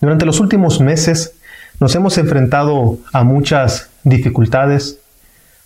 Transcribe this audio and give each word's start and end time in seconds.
Durante 0.00 0.26
los 0.26 0.40
últimos 0.40 0.80
meses 0.80 1.34
nos 1.80 1.94
hemos 1.94 2.18
enfrentado 2.18 2.98
a 3.12 3.24
muchas 3.24 3.90
dificultades. 4.04 4.98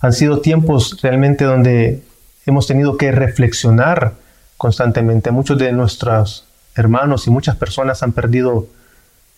Han 0.00 0.12
sido 0.12 0.40
tiempos 0.40 0.98
realmente 1.02 1.44
donde 1.44 2.02
hemos 2.46 2.66
tenido 2.66 2.96
que 2.96 3.12
reflexionar 3.12 4.14
constantemente. 4.56 5.30
Muchos 5.30 5.58
de 5.58 5.72
nuestros 5.72 6.44
hermanos 6.74 7.26
y 7.26 7.30
muchas 7.30 7.56
personas 7.56 8.02
han 8.02 8.12
perdido 8.12 8.66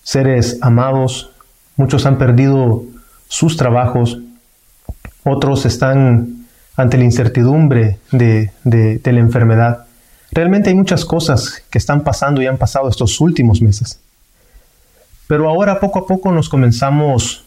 seres 0.03 0.59
amados, 0.61 1.31
muchos 1.77 2.07
han 2.07 2.19
perdido 2.19 2.85
sus 3.29 3.57
trabajos, 3.57 4.19
otros 5.25 5.65
están 5.65 6.47
ante 6.77 6.99
la 6.99 7.05
incertidumbre 7.05 7.99
de, 8.11 8.51
la 8.65 9.21
enfermedad. 9.21 9.87
Realmente 10.31 10.71
hay 10.71 10.75
muchas 10.75 11.05
cosas 11.05 11.63
que 11.71 11.79
están 11.79 12.03
pasando 12.03 12.43
y 12.43 12.47
han 12.47 12.59
pasado 12.59 12.89
estos 12.89 13.21
últimos 13.21 13.61
meses. 13.61 14.01
Pero 15.33 15.49
ahora 15.49 15.81
poco 15.81 16.01
a 16.01 16.07
poco 16.07 16.31
nos 16.31 16.51
comenzamos 16.51 17.47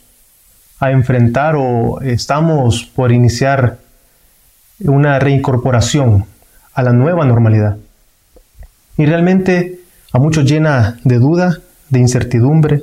a 0.80 0.90
enfrentar 0.90 1.54
o 1.56 2.02
estamos 2.02 2.84
por 2.84 3.12
iniciar 3.12 3.78
una 4.80 5.20
reincorporación 5.20 6.26
a 6.74 6.82
la 6.82 6.94
nueva 6.94 7.28
normalidad. 7.28 7.78
Y 8.98 9.06
realmente 9.06 9.82
a 10.12 10.18
muchos 10.18 10.46
llena 10.46 10.98
de 11.04 11.20
duda, 11.20 11.60
de 11.90 12.00
incertidumbre, 12.00 12.82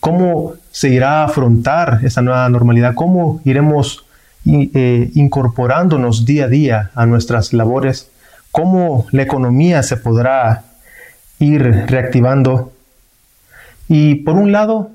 cómo 0.00 0.54
se 0.70 0.88
irá 0.88 1.20
a 1.20 1.24
afrontar 1.24 2.00
esa 2.02 2.22
nueva 2.22 2.48
normalidad, 2.48 2.94
cómo 2.94 3.42
iremos 3.44 4.06
eh, 4.46 5.10
incorporándonos 5.12 6.24
día 6.24 6.46
a 6.46 6.48
día 6.48 6.90
a 6.94 7.04
nuestras 7.04 7.52
labores, 7.52 8.10
cómo 8.50 9.08
la 9.10 9.24
economía 9.24 9.82
se 9.82 9.98
podrá 9.98 10.64
ir 11.38 11.62
reactivando. 11.86 12.72
Y 13.88 14.16
por 14.16 14.34
un 14.34 14.52
lado, 14.52 14.90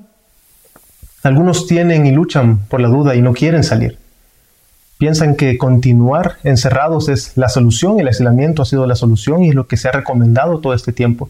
algunos 1.22 1.66
tienen 1.66 2.06
y 2.06 2.12
luchan 2.12 2.58
por 2.68 2.80
la 2.80 2.88
duda 2.88 3.14
y 3.14 3.22
no 3.22 3.32
quieren 3.32 3.64
salir. 3.64 3.98
Piensan 4.98 5.34
que 5.34 5.58
continuar 5.58 6.36
encerrados 6.44 7.08
es 7.08 7.36
la 7.36 7.48
solución, 7.48 7.98
el 7.98 8.08
aislamiento 8.08 8.62
ha 8.62 8.66
sido 8.66 8.86
la 8.86 8.94
solución 8.94 9.42
y 9.42 9.48
es 9.48 9.54
lo 9.54 9.66
que 9.66 9.76
se 9.76 9.88
ha 9.88 9.92
recomendado 9.92 10.60
todo 10.60 10.74
este 10.74 10.92
tiempo. 10.92 11.28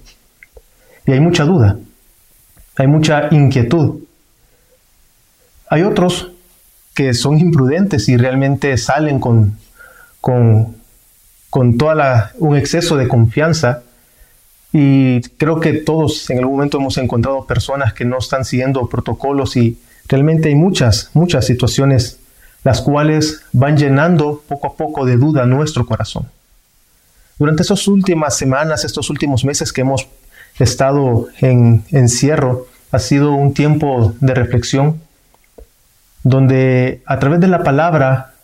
Y 1.07 1.13
hay 1.13 1.21
mucha 1.21 1.45
duda, 1.45 1.79
hay 2.77 2.87
mucha 2.87 3.29
inquietud. 3.31 4.01
Hay 5.69 5.83
otros 5.83 6.33
que 6.95 7.15
son 7.15 7.39
imprudentes 7.39 8.09
y 8.09 8.17
realmente 8.17 8.77
salen 8.77 9.19
con, 9.19 9.57
con, 10.21 10.77
con 11.49 11.79
toda 11.79 12.33
un 12.39 12.57
exceso 12.57 12.97
de 12.97 13.09
confianza. 13.09 13.83
Y 14.73 15.21
creo 15.37 15.61
que 15.61 15.75
todos 15.75 16.29
en 16.31 16.39
algún 16.39 16.57
momento 16.57 16.79
hemos 16.79 16.97
encontrado 16.99 17.47
personas 17.47 17.93
que 17.93 18.05
no 18.05 18.19
están 18.19 18.45
siguiendo 18.45 18.89
protocolos 18.89 19.57
y 19.57 19.79
realmente 20.09 20.49
hay 20.49 20.55
muchas, 20.55 21.11
muchas 21.13 21.47
situaciones 21.47 22.19
las 22.65 22.81
cuales 22.81 23.43
van 23.53 23.77
llenando 23.77 24.43
poco 24.47 24.69
a 24.69 24.75
poco 24.75 25.05
de 25.05 25.17
duda 25.17 25.47
nuestro 25.47 25.85
corazón. 25.85 26.27
Durante 27.39 27.63
estas 27.63 27.89
últimas 27.89 28.37
semanas, 28.37 28.85
estos 28.85 29.11
últimos 29.11 29.45
meses 29.45 29.73
que 29.73 29.81
hemos 29.81 30.07
estado 30.59 31.29
en 31.41 31.85
encierro, 31.91 32.67
ha 32.93 32.99
sido 32.99 33.33
un 33.33 33.55
tiempo 33.55 34.15
de 34.21 34.35
reflexión 34.35 35.01
donde 36.23 37.03
a 37.07 37.19
través 37.19 37.41
de 37.41 37.49
la 37.49 37.65
palabra 37.65 38.35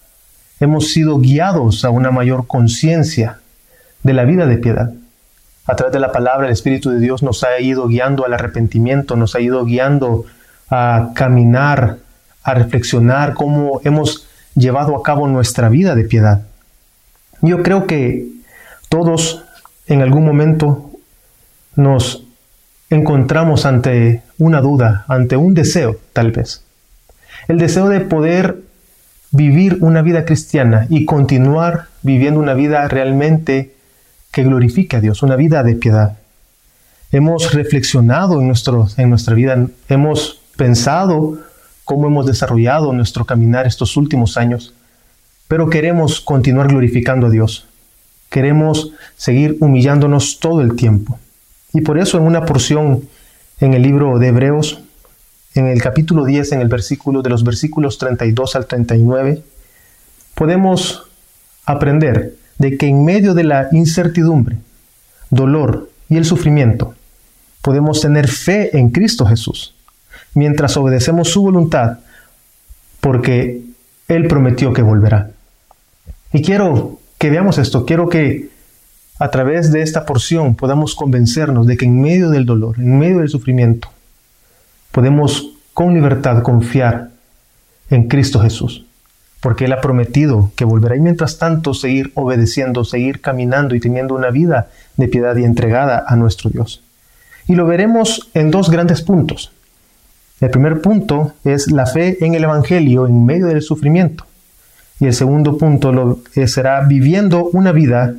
hemos 0.58 0.88
sido 0.88 1.18
guiados 1.18 1.84
a 1.84 1.90
una 1.90 2.10
mayor 2.10 2.46
conciencia 2.46 3.40
de 4.02 4.14
la 4.14 4.24
vida 4.24 4.46
de 4.46 4.56
piedad. 4.56 4.92
A 5.68 5.76
través 5.76 5.92
de 5.92 6.00
la 6.00 6.12
palabra 6.12 6.46
el 6.46 6.52
Espíritu 6.54 6.88
de 6.88 6.98
Dios 6.98 7.22
nos 7.22 7.44
ha 7.44 7.60
ido 7.60 7.88
guiando 7.88 8.24
al 8.24 8.32
arrepentimiento, 8.32 9.16
nos 9.16 9.34
ha 9.34 9.40
ido 9.40 9.66
guiando 9.66 10.24
a 10.70 11.10
caminar, 11.14 11.98
a 12.42 12.54
reflexionar 12.54 13.34
cómo 13.34 13.82
hemos 13.84 14.26
llevado 14.54 14.96
a 14.96 15.02
cabo 15.02 15.28
nuestra 15.28 15.68
vida 15.68 15.94
de 15.94 16.04
piedad. 16.04 16.46
Yo 17.42 17.62
creo 17.62 17.86
que 17.86 18.26
todos 18.88 19.44
en 19.86 20.00
algún 20.00 20.24
momento 20.24 20.90
nos 21.76 22.24
encontramos 22.88 23.66
ante 23.66 24.22
una 24.38 24.62
duda, 24.62 25.04
ante 25.06 25.36
un 25.36 25.52
deseo 25.52 25.98
tal 26.14 26.32
vez. 26.32 26.64
El 27.46 27.58
deseo 27.58 27.90
de 27.90 28.00
poder 28.00 28.56
vivir 29.32 29.76
una 29.82 30.00
vida 30.00 30.24
cristiana 30.24 30.86
y 30.88 31.04
continuar 31.04 31.88
viviendo 32.00 32.40
una 32.40 32.54
vida 32.54 32.88
realmente 32.88 33.74
que 34.38 34.44
glorifique 34.44 34.94
a 34.94 35.00
Dios, 35.00 35.24
una 35.24 35.34
vida 35.34 35.64
de 35.64 35.74
piedad. 35.74 36.16
Hemos 37.10 37.52
reflexionado 37.54 38.40
en, 38.40 38.46
nuestro, 38.46 38.86
en 38.96 39.10
nuestra 39.10 39.34
vida, 39.34 39.66
hemos 39.88 40.38
pensado 40.56 41.40
cómo 41.82 42.06
hemos 42.06 42.24
desarrollado 42.24 42.92
nuestro 42.92 43.24
caminar 43.24 43.66
estos 43.66 43.96
últimos 43.96 44.36
años, 44.36 44.74
pero 45.48 45.68
queremos 45.68 46.20
continuar 46.20 46.68
glorificando 46.68 47.26
a 47.26 47.30
Dios. 47.30 47.66
Queremos 48.30 48.92
seguir 49.16 49.56
humillándonos 49.58 50.38
todo 50.38 50.60
el 50.60 50.76
tiempo. 50.76 51.18
Y 51.72 51.80
por 51.80 51.98
eso 51.98 52.16
en 52.16 52.22
una 52.22 52.44
porción 52.44 53.08
en 53.58 53.74
el 53.74 53.82
libro 53.82 54.20
de 54.20 54.28
Hebreos, 54.28 54.84
en 55.56 55.66
el 55.66 55.82
capítulo 55.82 56.24
10, 56.24 56.52
en 56.52 56.60
el 56.60 56.68
versículo 56.68 57.22
de 57.22 57.30
los 57.30 57.42
versículos 57.42 57.98
32 57.98 58.54
al 58.54 58.66
39, 58.66 59.42
podemos 60.36 61.08
aprender 61.66 62.36
de 62.58 62.76
que 62.76 62.86
en 62.86 63.04
medio 63.04 63.34
de 63.34 63.44
la 63.44 63.68
incertidumbre, 63.72 64.56
dolor 65.30 65.90
y 66.08 66.16
el 66.16 66.24
sufrimiento, 66.24 66.94
podemos 67.62 68.00
tener 68.00 68.28
fe 68.28 68.76
en 68.76 68.90
Cristo 68.90 69.26
Jesús, 69.26 69.74
mientras 70.34 70.76
obedecemos 70.76 71.28
su 71.28 71.42
voluntad, 71.42 71.98
porque 73.00 73.62
Él 74.08 74.26
prometió 74.26 74.72
que 74.72 74.82
volverá. 74.82 75.30
Y 76.32 76.42
quiero 76.42 76.98
que 77.18 77.30
veamos 77.30 77.58
esto, 77.58 77.86
quiero 77.86 78.08
que 78.08 78.50
a 79.18 79.30
través 79.30 79.72
de 79.72 79.82
esta 79.82 80.06
porción 80.06 80.54
podamos 80.54 80.94
convencernos 80.94 81.66
de 81.66 81.76
que 81.76 81.86
en 81.86 82.00
medio 82.00 82.30
del 82.30 82.46
dolor, 82.46 82.78
en 82.78 82.98
medio 82.98 83.18
del 83.18 83.28
sufrimiento, 83.28 83.88
podemos 84.92 85.52
con 85.74 85.94
libertad 85.94 86.42
confiar 86.42 87.10
en 87.90 88.08
Cristo 88.08 88.40
Jesús, 88.40 88.84
porque 89.40 89.66
Él 89.66 89.72
ha 89.72 89.80
prometido 89.80 90.50
que 90.56 90.64
volverá 90.64 90.96
y 90.96 91.00
mientras 91.00 91.38
tanto 91.38 91.74
seguir 91.74 92.12
obedeciendo, 92.14 92.84
seguir 92.84 93.20
caminando 93.20 93.74
y 93.74 93.80
teniendo 93.80 94.14
una 94.14 94.30
vida 94.30 94.68
de 94.96 95.08
piedad 95.08 95.36
y 95.36 95.44
entregada 95.44 96.04
a 96.06 96.16
nuestro 96.16 96.50
Dios. 96.50 96.82
Y 97.46 97.54
lo 97.54 97.66
veremos 97.66 98.28
en 98.34 98.50
dos 98.50 98.70
grandes 98.70 99.02
puntos. 99.02 99.52
El 100.40 100.50
primer 100.50 100.80
punto 100.80 101.32
es 101.44 101.70
la 101.70 101.86
fe 101.86 102.24
en 102.24 102.34
el 102.34 102.44
Evangelio 102.44 103.06
en 103.06 103.24
medio 103.24 103.46
del 103.46 103.62
sufrimiento. 103.62 104.24
Y 105.00 105.06
el 105.06 105.14
segundo 105.14 105.56
punto 105.56 105.92
lo, 105.92 106.20
será 106.46 106.80
viviendo 106.82 107.44
una 107.52 107.72
vida 107.72 108.14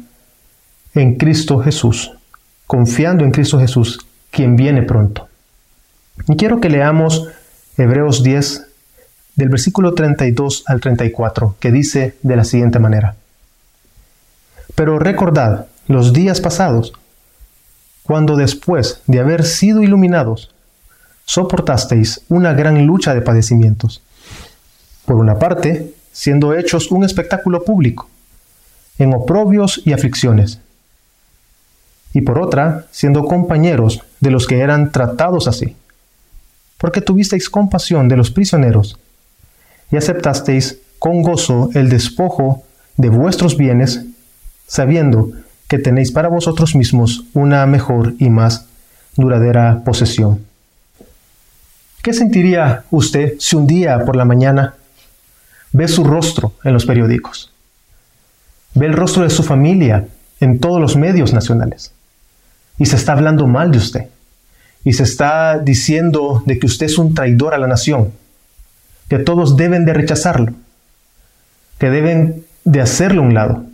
en 0.96 1.16
Cristo 1.16 1.60
Jesús, 1.60 2.14
confiando 2.68 3.24
en 3.24 3.32
Cristo 3.32 3.60
Jesús, 3.60 4.06
quien 4.32 4.56
viene 4.56 4.84
pronto. 4.84 5.28
Y 6.28 6.36
quiero 6.36 6.60
que 6.60 6.70
leamos 6.70 7.28
Hebreos 7.78 8.24
10, 8.24 8.69
del 9.40 9.48
versículo 9.48 9.94
32 9.94 10.66
al 10.68 10.82
34, 10.82 11.56
que 11.62 11.72
dice 11.72 12.18
de 12.22 12.36
la 12.36 12.44
siguiente 12.44 12.78
manera. 12.78 13.16
Pero 14.76 15.00
recordad 15.00 15.68
los 15.88 16.12
días 16.12 16.42
pasados, 16.42 16.92
cuando 18.04 18.36
después 18.36 19.02
de 19.08 19.22
haber 19.22 19.46
sido 19.46 19.82
iluminados, 19.82 20.54
soportasteis 21.24 22.22
una 22.28 22.52
gran 22.52 22.86
lucha 22.86 23.14
de 23.14 23.22
padecimientos. 23.22 24.02
Por 25.06 25.16
una 25.16 25.40
parte, 25.40 25.94
siendo 26.12 26.54
hechos 26.54 26.92
un 26.92 27.06
espectáculo 27.06 27.64
público, 27.64 28.10
en 28.98 29.14
oprobios 29.14 29.82
y 29.86 29.94
aflicciones, 29.94 30.60
y 32.14 32.22
por 32.22 32.40
otra, 32.40 32.88
siendo 32.92 33.24
compañeros 33.24 34.04
de 34.20 34.32
los 34.32 34.48
que 34.48 34.60
eran 34.60 34.92
tratados 34.92 35.48
así, 35.48 35.78
porque 36.78 37.00
tuvisteis 37.00 37.50
compasión 37.50 38.10
de 38.10 38.18
los 38.18 38.32
prisioneros, 38.32 39.00
y 39.92 39.98
aceptasteis 39.98 40.78
con 41.00 41.22
gozo 41.22 41.70
el 41.74 41.90
despojo 41.90 42.64
de 42.98 43.10
vuestros 43.10 43.58
bienes, 43.58 44.06
sabiendo 44.68 45.32
que 45.68 45.80
tenéis 45.80 46.12
para 46.12 46.30
vosotros 46.30 46.76
mismos 46.76 47.24
una 47.34 47.66
mejor 47.66 48.14
y 48.20 48.30
más 48.30 48.66
duradera 49.16 49.82
posesión. 49.86 50.46
¿Qué 52.02 52.14
sentiría 52.14 52.84
usted 52.92 53.34
si 53.40 53.56
un 53.56 53.68
día 53.68 54.04
por 54.06 54.16
la 54.16 54.26
mañana 54.26 54.76
ve 55.72 55.88
su 55.88 56.04
rostro 56.04 56.54
en 56.64 56.74
los 56.74 56.86
periódicos? 56.86 57.52
Ve 58.74 58.86
el 58.86 58.94
rostro 58.94 59.24
de 59.24 59.30
su 59.30 59.44
familia 59.44 60.08
en 60.40 60.60
todos 60.60 60.80
los 60.80 60.96
medios 60.96 61.34
nacionales 61.34 61.92
y 62.78 62.86
se 62.86 62.96
está 62.96 63.12
hablando 63.12 63.46
mal 63.46 63.72
de 63.72 63.78
usted. 63.78 64.08
Y 64.86 64.94
se 64.94 65.04
está 65.04 65.60
diciendo 65.60 66.42
de 66.46 66.58
que 66.58 66.66
usted 66.66 66.86
es 66.86 66.98
un 66.98 67.14
traidor 67.14 67.54
a 67.54 67.58
la 67.58 67.68
nación. 67.68 68.14
Que 69.10 69.20
todos 69.20 69.58
deben 69.58 69.86
de 69.86 69.94
rechazarlo. 69.94 70.54
Que 71.78 71.90
deben 71.90 72.46
de 72.64 72.82
hacerlo 72.82 73.22
a 73.22 73.26
un 73.26 73.34
lado. 73.34 73.66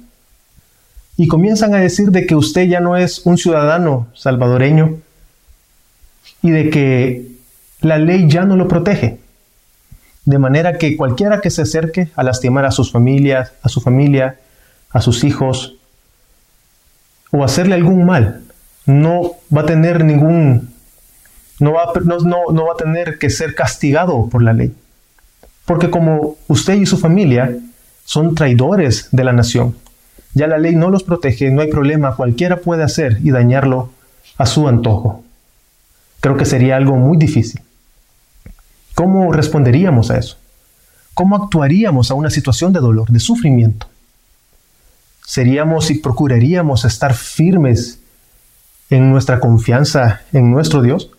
Y 1.18 1.28
comienzan 1.28 1.74
a 1.74 1.80
decir 1.80 2.12
de 2.12 2.26
que 2.26 2.36
usted 2.36 2.68
ya 2.68 2.80
no 2.80 2.98
es 2.98 3.26
un 3.26 3.38
ciudadano 3.38 4.08
salvadoreño. 4.14 5.00
y 6.42 6.52
de 6.52 6.70
que 6.70 7.32
la 7.82 7.98
ley 7.98 8.28
ya 8.30 8.46
no 8.46 8.56
lo 8.56 8.68
protege. 8.68 9.18
De 10.26 10.38
manera 10.38 10.78
que 10.78 10.98
cualquiera 10.98 11.42
que 11.42 11.50
se 11.50 11.64
acerque 11.64 12.10
a 12.16 12.24
lastimar 12.24 12.66
a 12.66 12.72
sus 12.72 12.92
familias, 12.92 13.52
a 13.62 13.70
su 13.70 13.82
familia, 13.82 14.40
a 14.90 15.02
sus 15.02 15.24
hijos, 15.24 15.76
o 17.32 17.44
hacerle 17.44 17.76
algún 17.76 18.06
mal, 18.06 18.44
no 18.86 19.34
va 19.56 19.62
a 19.62 19.66
tener 19.66 20.04
ningún, 20.04 20.74
no 21.60 21.74
va, 21.74 21.92
no, 22.04 22.20
no 22.20 22.66
va 22.66 22.74
a 22.74 22.78
tener 22.78 23.18
que 23.18 23.30
ser 23.30 23.56
castigado 23.56 24.30
por 24.30 24.42
la 24.42 24.54
ley. 24.54 24.74
Porque 25.66 25.90
como 25.90 26.38
usted 26.48 26.76
y 26.76 26.86
su 26.86 26.98
familia 26.98 27.56
son 28.04 28.36
traidores 28.36 29.10
de 29.12 29.24
la 29.24 29.34
nación, 29.34 29.76
ya 30.34 30.48
la 30.48 30.58
ley 30.58 30.76
no 30.76 30.90
los 30.90 31.04
protege, 31.04 31.50
no 31.50 31.62
hay 31.62 31.70
problema, 31.70 32.16
cualquiera 32.16 32.58
puede 32.58 32.84
hacer 32.84 33.20
y 33.24 33.32
dañarlo 33.32 33.90
a 34.38 34.46
su 34.46 34.68
antojo. 34.68 35.24
Creo 36.20 36.38
que 36.38 36.46
sería 36.46 36.76
algo 36.76 36.96
muy 36.98 37.18
difícil. 37.18 37.62
¿Cómo 38.96 39.32
responderíamos 39.32 40.12
a 40.12 40.18
eso? 40.18 40.38
¿Cómo 41.14 41.36
actuaríamos 41.36 42.12
a 42.12 42.14
una 42.14 42.30
situación 42.30 42.74
de 42.74 42.80
dolor, 42.80 43.10
de 43.10 43.20
sufrimiento? 43.20 43.88
¿Seríamos 45.26 45.90
y 45.90 45.96
procuraríamos 45.96 46.86
estar 46.86 47.14
firmes 47.14 48.00
en 48.90 49.10
nuestra 49.10 49.40
confianza 49.40 50.22
en 50.34 50.52
nuestro 50.52 50.82
Dios? 50.82 51.10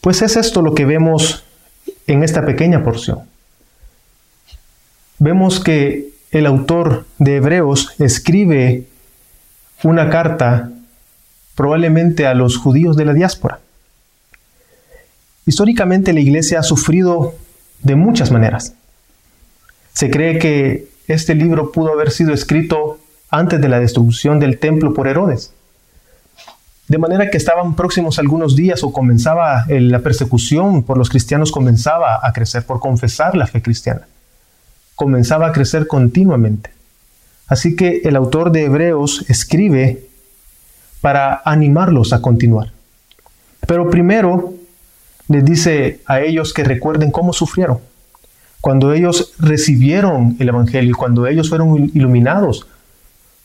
Pues 0.00 0.22
es 0.22 0.36
esto 0.36 0.62
lo 0.62 0.74
que 0.74 0.84
vemos 0.84 1.44
en 2.08 2.24
esta 2.24 2.44
pequeña 2.44 2.82
porción. 2.82 3.20
Vemos 5.18 5.60
que 5.60 6.08
el 6.32 6.46
autor 6.46 7.06
de 7.18 7.36
Hebreos 7.36 7.94
escribe 7.98 8.86
una 9.84 10.10
carta 10.10 10.70
probablemente 11.54 12.26
a 12.26 12.34
los 12.34 12.56
judíos 12.56 12.96
de 12.96 13.04
la 13.04 13.14
diáspora. 13.14 13.60
Históricamente 15.46 16.12
la 16.12 16.20
iglesia 16.20 16.60
ha 16.60 16.62
sufrido 16.62 17.34
de 17.82 17.94
muchas 17.94 18.30
maneras. 18.30 18.74
Se 19.92 20.10
cree 20.10 20.38
que 20.38 20.88
este 21.08 21.34
libro 21.34 21.72
pudo 21.72 21.92
haber 21.92 22.10
sido 22.10 22.32
escrito 22.32 22.98
antes 23.30 23.60
de 23.60 23.68
la 23.68 23.80
destrucción 23.80 24.40
del 24.40 24.58
templo 24.58 24.94
por 24.94 25.08
Herodes. 25.08 25.52
De 26.88 26.96
manera 26.96 27.30
que 27.30 27.36
estaban 27.36 27.76
próximos 27.76 28.18
algunos 28.18 28.56
días 28.56 28.82
o 28.82 28.92
comenzaba 28.92 29.66
la 29.68 29.98
persecución 29.98 30.82
por 30.82 30.96
los 30.96 31.10
cristianos 31.10 31.52
comenzaba 31.52 32.20
a 32.22 32.32
crecer 32.32 32.64
por 32.64 32.80
confesar 32.80 33.36
la 33.36 33.46
fe 33.46 33.60
cristiana. 33.60 34.08
Comenzaba 34.94 35.48
a 35.48 35.52
crecer 35.52 35.86
continuamente. 35.86 36.70
Así 37.46 37.76
que 37.76 38.00
el 38.04 38.16
autor 38.16 38.52
de 38.52 38.64
Hebreos 38.64 39.26
escribe 39.28 40.06
para 41.02 41.42
animarlos 41.44 42.14
a 42.14 42.22
continuar. 42.22 42.72
Pero 43.66 43.90
primero 43.90 44.54
les 45.28 45.44
dice 45.44 46.00
a 46.06 46.20
ellos 46.20 46.54
que 46.54 46.64
recuerden 46.64 47.10
cómo 47.10 47.34
sufrieron. 47.34 47.80
Cuando 48.62 48.94
ellos 48.94 49.34
recibieron 49.38 50.36
el 50.38 50.48
Evangelio, 50.48 50.96
cuando 50.96 51.26
ellos 51.26 51.50
fueron 51.50 51.90
iluminados 51.94 52.66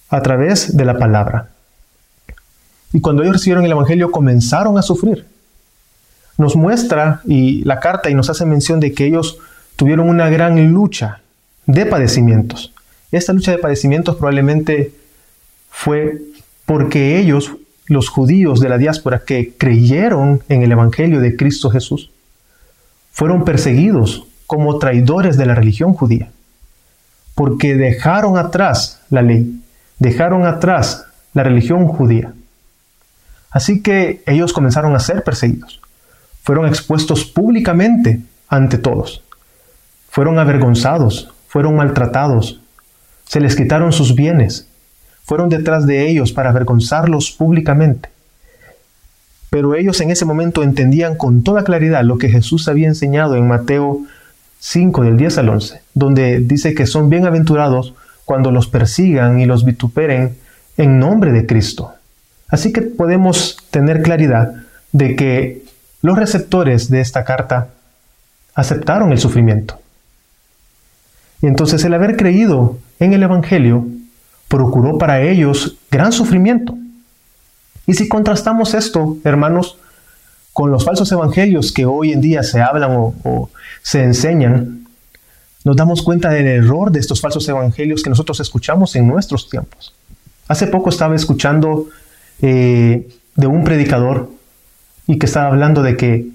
a 0.10 0.22
través 0.22 0.76
de 0.76 0.86
la 0.86 0.98
palabra. 0.98 1.50
Y 2.94 3.02
cuando 3.02 3.24
ellos 3.24 3.34
recibieron 3.36 3.66
el 3.66 3.72
Evangelio 3.72 4.12
comenzaron 4.12 4.78
a 4.78 4.84
sufrir. 4.84 5.26
Nos 6.38 6.56
muestra 6.56 7.22
y 7.26 7.64
la 7.64 7.80
carta 7.80 8.10
y 8.10 8.14
nos 8.14 8.30
hace 8.30 8.46
mención 8.46 8.80
de 8.80 8.94
que 8.94 9.06
ellos 9.06 9.40
tuvieron 9.76 10.08
una 10.08 10.30
gran 10.30 10.72
lucha 10.72 11.22
de 11.66 11.86
padecimientos. 11.86 12.74
Esta 13.12 13.34
lucha 13.34 13.52
de 13.52 13.58
padecimientos 13.58 14.16
probablemente 14.16 14.94
fue 15.70 16.22
porque 16.66 17.20
ellos 17.20 17.52
los 17.88 18.10
judíos 18.10 18.60
de 18.60 18.70
la 18.70 18.78
diáspora 18.78 19.24
que 19.26 19.54
creyeron 19.58 20.42
en 20.50 20.64
el 20.64 20.72
Evangelio 20.72 21.20
de 21.20 21.36
Cristo 21.36 21.70
Jesús 21.70 22.12
fueron 23.12 23.44
perseguidos 23.44 24.26
como 24.48 24.80
traidores 24.80 25.38
de 25.38 25.46
la 25.46 25.56
religión 25.56 25.94
judía, 25.94 26.32
porque 27.36 27.76
dejaron 27.76 28.38
atrás 28.38 29.02
la 29.10 29.22
ley, 29.22 29.62
dejaron 30.00 30.46
atrás 30.46 31.06
la 31.34 31.44
religión 31.44 31.88
judía. 31.88 32.34
Así 33.54 33.82
que 33.82 34.24
ellos 34.26 34.52
comenzaron 34.52 34.96
a 34.96 35.00
ser 35.00 35.24
perseguidos, 35.24 35.80
fueron 36.42 36.66
expuestos 36.66 37.24
públicamente 37.24 38.20
ante 38.50 38.80
todos, 38.80 39.24
fueron 40.10 40.40
avergonzados, 40.40 41.32
fueron 41.48 41.76
maltratados, 41.76 42.60
se 43.26 43.40
les 43.40 43.56
quitaron 43.56 43.94
sus 43.94 44.16
bienes, 44.16 44.68
fueron 45.24 45.50
detrás 45.50 45.86
de 45.86 46.10
ellos 46.10 46.34
para 46.34 46.50
avergonzarlos 46.50 47.32
públicamente. 47.32 48.10
Pero 49.52 49.76
ellos 49.76 50.02
en 50.02 50.10
ese 50.10 50.26
momento 50.26 50.64
entendían 50.64 51.16
con 51.16 51.44
toda 51.44 51.64
claridad 51.64 52.04
lo 52.04 52.18
que 52.18 52.30
Jesús 52.30 52.68
había 52.68 52.88
enseñado 52.88 53.36
en 53.36 53.48
Mateo 53.48 54.02
5 54.58 55.04
del 55.04 55.16
10 55.16 55.38
al 55.38 55.50
11, 55.50 55.82
donde 55.94 56.40
dice 56.40 56.74
que 56.74 56.88
son 56.88 57.10
bienaventurados 57.10 57.94
cuando 58.26 58.50
los 58.50 58.68
persigan 58.68 59.40
y 59.40 59.46
los 59.46 59.64
vituperen 59.64 60.38
en 60.76 60.98
nombre 60.98 61.32
de 61.32 61.46
Cristo. 61.46 61.94
Así 62.54 62.72
que 62.72 62.84
podemos 62.84 63.58
tener 63.72 64.04
claridad 64.04 64.54
de 64.92 65.16
que 65.16 65.66
los 66.04 66.16
receptores 66.16 66.88
de 66.88 67.02
esta 67.02 67.26
carta 67.26 67.70
aceptaron 68.54 69.12
el 69.12 69.18
sufrimiento. 69.18 69.80
Y 71.42 71.48
entonces 71.48 71.84
el 71.84 71.96
haber 71.96 72.16
creído 72.16 72.78
en 73.00 73.14
el 73.14 73.24
Evangelio 73.24 73.88
procuró 74.50 75.00
para 75.00 75.24
ellos 75.24 75.78
gran 75.90 76.12
sufrimiento. 76.12 76.78
Y 77.88 77.96
si 77.96 78.08
contrastamos 78.08 78.76
esto, 78.76 79.18
hermanos, 79.24 79.80
con 80.54 80.70
los 80.70 80.86
falsos 80.86 81.12
evangelios 81.12 81.72
que 81.72 81.88
hoy 81.88 82.12
en 82.12 82.22
día 82.22 82.44
se 82.44 82.62
hablan 82.62 82.92
o, 82.96 83.50
se 83.82 84.04
enseñan, 84.04 84.86
nos 85.64 85.76
damos 85.76 86.04
cuenta 86.04 86.30
del 86.30 86.46
error 86.46 86.92
de 86.92 87.00
estos 87.00 87.20
falsos 87.20 87.50
evangelios 87.50 88.04
que 88.04 88.12
nosotros 88.12 88.40
escuchamos 88.42 88.96
en 88.96 89.08
nuestros 89.08 89.50
tiempos. 89.50 89.96
Hace 90.48 90.68
poco 90.68 90.92
estaba 90.92 91.16
escuchando 91.16 91.90
eh, 92.42 93.08
de 93.36 93.48
un 93.48 93.64
predicador 93.64 94.30
y 95.08 95.18
que 95.18 95.26
estaba 95.26 95.48
hablando 95.48 95.84
de 95.84 95.98
que 95.98 96.28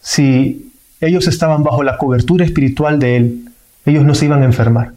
si 0.00 0.72
ellos 1.00 1.26
estaban 1.26 1.62
bajo 1.62 1.82
la 1.82 1.98
cobertura 1.98 2.44
espiritual 2.44 2.98
de 2.98 3.16
él, 3.16 3.48
ellos 3.84 4.04
no 4.04 4.14
se 4.14 4.26
iban 4.26 4.42
a 4.42 4.46
enfermar 4.46 4.92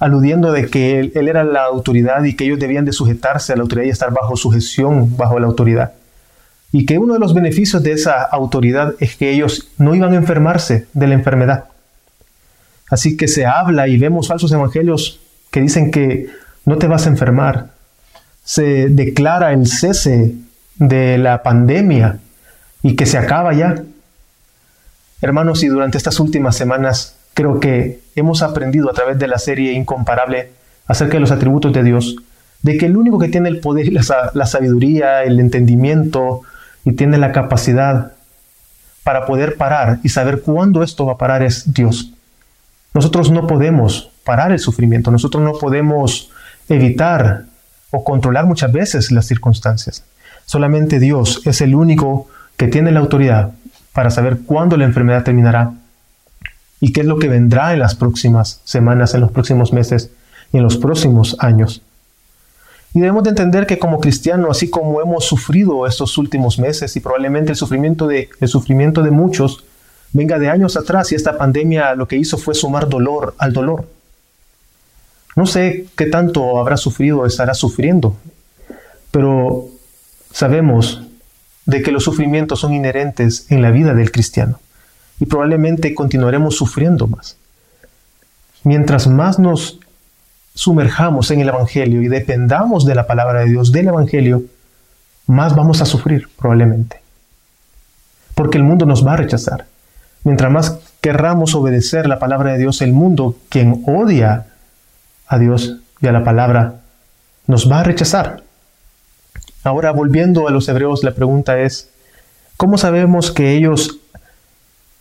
aludiendo 0.00 0.50
de 0.50 0.66
que 0.66 0.98
él, 0.98 1.28
era 1.28 1.44
la 1.44 1.64
autoridad 1.64 2.24
y 2.24 2.34
que 2.34 2.44
ellos 2.44 2.58
debían 2.58 2.86
de 2.86 2.92
sujetarse 2.92 3.52
a 3.52 3.56
la 3.56 3.62
autoridad 3.62 3.86
y 3.86 3.90
estar 3.90 4.10
bajo 4.12 4.34
sujeción, 4.34 5.16
bajo 5.16 5.38
la 5.38 5.46
autoridad. 5.46 5.92
Y 6.72 6.86
que 6.86 6.98
uno 6.98 7.12
de 7.12 7.20
los 7.20 7.34
beneficios 7.34 7.82
de 7.82 7.92
esa 7.92 8.22
autoridad 8.22 8.94
es 8.98 9.16
que 9.16 9.30
ellos 9.30 9.68
no 9.76 9.94
iban 9.94 10.14
a 10.14 10.16
enfermarse 10.16 10.86
de 10.94 11.06
la 11.06 11.14
enfermedad. 11.14 11.64
Así 12.90 13.16
que 13.16 13.28
se 13.28 13.44
habla 13.44 13.88
y 13.88 13.98
vemos 13.98 14.26
falsos 14.26 14.50
evangelios 14.52 15.20
que 15.50 15.60
dicen 15.60 15.90
que 15.90 16.30
no 16.64 16.78
te 16.78 16.86
vas 16.86 17.06
a 17.06 17.10
enfermar. 17.10 17.70
Se 18.50 18.88
declara 18.88 19.52
el 19.52 19.68
cese 19.68 20.34
de 20.74 21.18
la 21.18 21.44
pandemia 21.44 22.18
y 22.82 22.96
que 22.96 23.06
se 23.06 23.16
acaba 23.16 23.54
ya. 23.54 23.76
Hermanos, 25.22 25.62
y 25.62 25.68
durante 25.68 25.96
estas 25.96 26.18
últimas 26.18 26.56
semanas 26.56 27.14
creo 27.32 27.60
que 27.60 28.00
hemos 28.16 28.42
aprendido 28.42 28.90
a 28.90 28.92
través 28.92 29.20
de 29.20 29.28
la 29.28 29.38
serie 29.38 29.74
Incomparable 29.74 30.50
acerca 30.88 31.12
de 31.12 31.20
los 31.20 31.30
atributos 31.30 31.72
de 31.72 31.84
Dios, 31.84 32.16
de 32.62 32.76
que 32.76 32.86
el 32.86 32.96
único 32.96 33.20
que 33.20 33.28
tiene 33.28 33.48
el 33.50 33.60
poder 33.60 33.86
y 33.86 33.92
la, 33.92 34.46
sabiduría, 34.46 35.22
el 35.22 35.38
entendimiento 35.38 36.40
y 36.84 36.94
tiene 36.94 37.18
la 37.18 37.30
capacidad 37.30 38.14
para 39.04 39.26
poder 39.26 39.58
parar 39.58 40.00
y 40.02 40.08
saber 40.08 40.40
cuándo 40.40 40.82
esto 40.82 41.06
va 41.06 41.12
a 41.12 41.18
parar 41.18 41.44
es 41.44 41.72
Dios. 41.72 42.14
Nosotros 42.94 43.30
no 43.30 43.46
podemos 43.46 44.10
parar 44.24 44.50
el 44.50 44.58
sufrimiento, 44.58 45.12
nosotros 45.12 45.40
no 45.40 45.52
podemos 45.52 46.32
evitar 46.68 47.44
o 47.90 48.04
controlar 48.04 48.46
muchas 48.46 48.72
veces 48.72 49.10
las 49.10 49.26
circunstancias. 49.26 50.04
Solamente 50.46 50.98
Dios 50.98 51.42
es 51.44 51.60
el 51.60 51.74
único 51.74 52.28
que 52.56 52.68
tiene 52.68 52.92
la 52.92 53.00
autoridad 53.00 53.52
para 53.92 54.10
saber 54.10 54.40
cuándo 54.46 54.76
la 54.76 54.84
enfermedad 54.84 55.24
terminará 55.24 55.72
y 56.80 56.92
qué 56.92 57.02
es 57.02 57.06
lo 57.06 57.18
que 57.18 57.28
vendrá 57.28 57.72
en 57.72 57.78
las 57.78 57.94
próximas 57.94 58.60
semanas, 58.64 59.14
en 59.14 59.20
los 59.20 59.32
próximos 59.32 59.72
meses 59.72 60.10
y 60.52 60.56
en 60.56 60.62
los 60.62 60.76
próximos 60.76 61.36
años. 61.40 61.82
Y 62.92 63.00
debemos 63.00 63.22
de 63.22 63.30
entender 63.30 63.66
que 63.66 63.78
como 63.78 64.00
cristianos, 64.00 64.50
así 64.50 64.68
como 64.68 65.00
hemos 65.00 65.24
sufrido 65.24 65.86
estos 65.86 66.18
últimos 66.18 66.58
meses 66.58 66.96
y 66.96 67.00
probablemente 67.00 67.52
el 67.52 67.56
sufrimiento 67.56 68.06
de, 68.06 68.28
el 68.40 68.48
sufrimiento 68.48 69.02
de 69.02 69.10
muchos 69.12 69.64
venga 70.12 70.38
de 70.38 70.48
años 70.48 70.76
atrás 70.76 71.12
y 71.12 71.14
esta 71.14 71.38
pandemia 71.38 71.94
lo 71.94 72.08
que 72.08 72.16
hizo 72.16 72.36
fue 72.36 72.54
sumar 72.54 72.88
dolor 72.88 73.34
al 73.38 73.52
dolor. 73.52 73.86
No 75.36 75.46
sé 75.46 75.86
qué 75.96 76.06
tanto 76.06 76.58
habrá 76.58 76.76
sufrido 76.76 77.20
o 77.20 77.26
estará 77.26 77.54
sufriendo, 77.54 78.16
pero 79.10 79.68
sabemos 80.32 81.02
de 81.66 81.82
que 81.82 81.92
los 81.92 82.04
sufrimientos 82.04 82.60
son 82.60 82.74
inherentes 82.74 83.46
en 83.50 83.62
la 83.62 83.70
vida 83.70 83.94
del 83.94 84.10
cristiano 84.10 84.58
y 85.20 85.26
probablemente 85.26 85.94
continuaremos 85.94 86.56
sufriendo 86.56 87.06
más. 87.06 87.36
Mientras 88.64 89.06
más 89.06 89.38
nos 89.38 89.78
sumerjamos 90.54 91.30
en 91.30 91.40
el 91.40 91.48
Evangelio 91.48 92.02
y 92.02 92.08
dependamos 92.08 92.84
de 92.84 92.94
la 92.94 93.06
palabra 93.06 93.40
de 93.40 93.50
Dios, 93.50 93.72
del 93.72 93.88
Evangelio, 93.88 94.42
más 95.26 95.54
vamos 95.54 95.80
a 95.80 95.86
sufrir 95.86 96.28
probablemente. 96.36 97.00
Porque 98.34 98.58
el 98.58 98.64
mundo 98.64 98.84
nos 98.84 99.06
va 99.06 99.12
a 99.12 99.16
rechazar. 99.16 99.66
Mientras 100.24 100.50
más 100.50 100.78
querramos 101.00 101.54
obedecer 101.54 102.06
la 102.06 102.18
palabra 102.18 102.52
de 102.52 102.58
Dios, 102.58 102.82
el 102.82 102.92
mundo, 102.92 103.36
quien 103.48 103.84
odia 103.86 104.46
a 105.30 105.38
Dios 105.38 105.76
y 106.02 106.08
a 106.08 106.12
la 106.12 106.24
palabra, 106.24 106.80
nos 107.46 107.70
va 107.70 107.80
a 107.80 107.84
rechazar. 107.84 108.42
Ahora, 109.62 109.92
volviendo 109.92 110.48
a 110.48 110.50
los 110.50 110.68
hebreos, 110.68 111.04
la 111.04 111.14
pregunta 111.14 111.60
es, 111.60 111.88
¿cómo 112.56 112.76
sabemos 112.76 113.30
que 113.30 113.54
ellos 113.54 114.00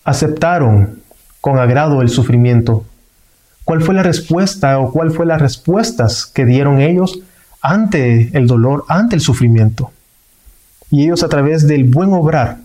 aceptaron 0.04 1.02
con 1.42 1.58
agrado 1.58 2.02
el 2.04 2.10
sufrimiento? 2.10 2.86
¿Cuál 3.66 3.82
fue 3.82 3.96
la 3.96 4.04
respuesta 4.04 4.80
o 4.80 4.92
cuál 4.92 5.12
fue 5.12 5.26
las 5.26 5.42
respuestas 5.42 6.28
que 6.28 6.46
dieron 6.46 6.80
ellos 6.80 7.20
ante 7.62 8.30
el 8.38 8.46
dolor, 8.46 8.86
ante 8.88 9.16
el 9.16 9.22
sufrimiento? 9.22 9.92
Y 10.92 11.06
ellos 11.06 11.24
a 11.24 11.30
través 11.30 11.68
del 11.68 11.86
buen 11.86 12.14
obrar, 12.14 12.58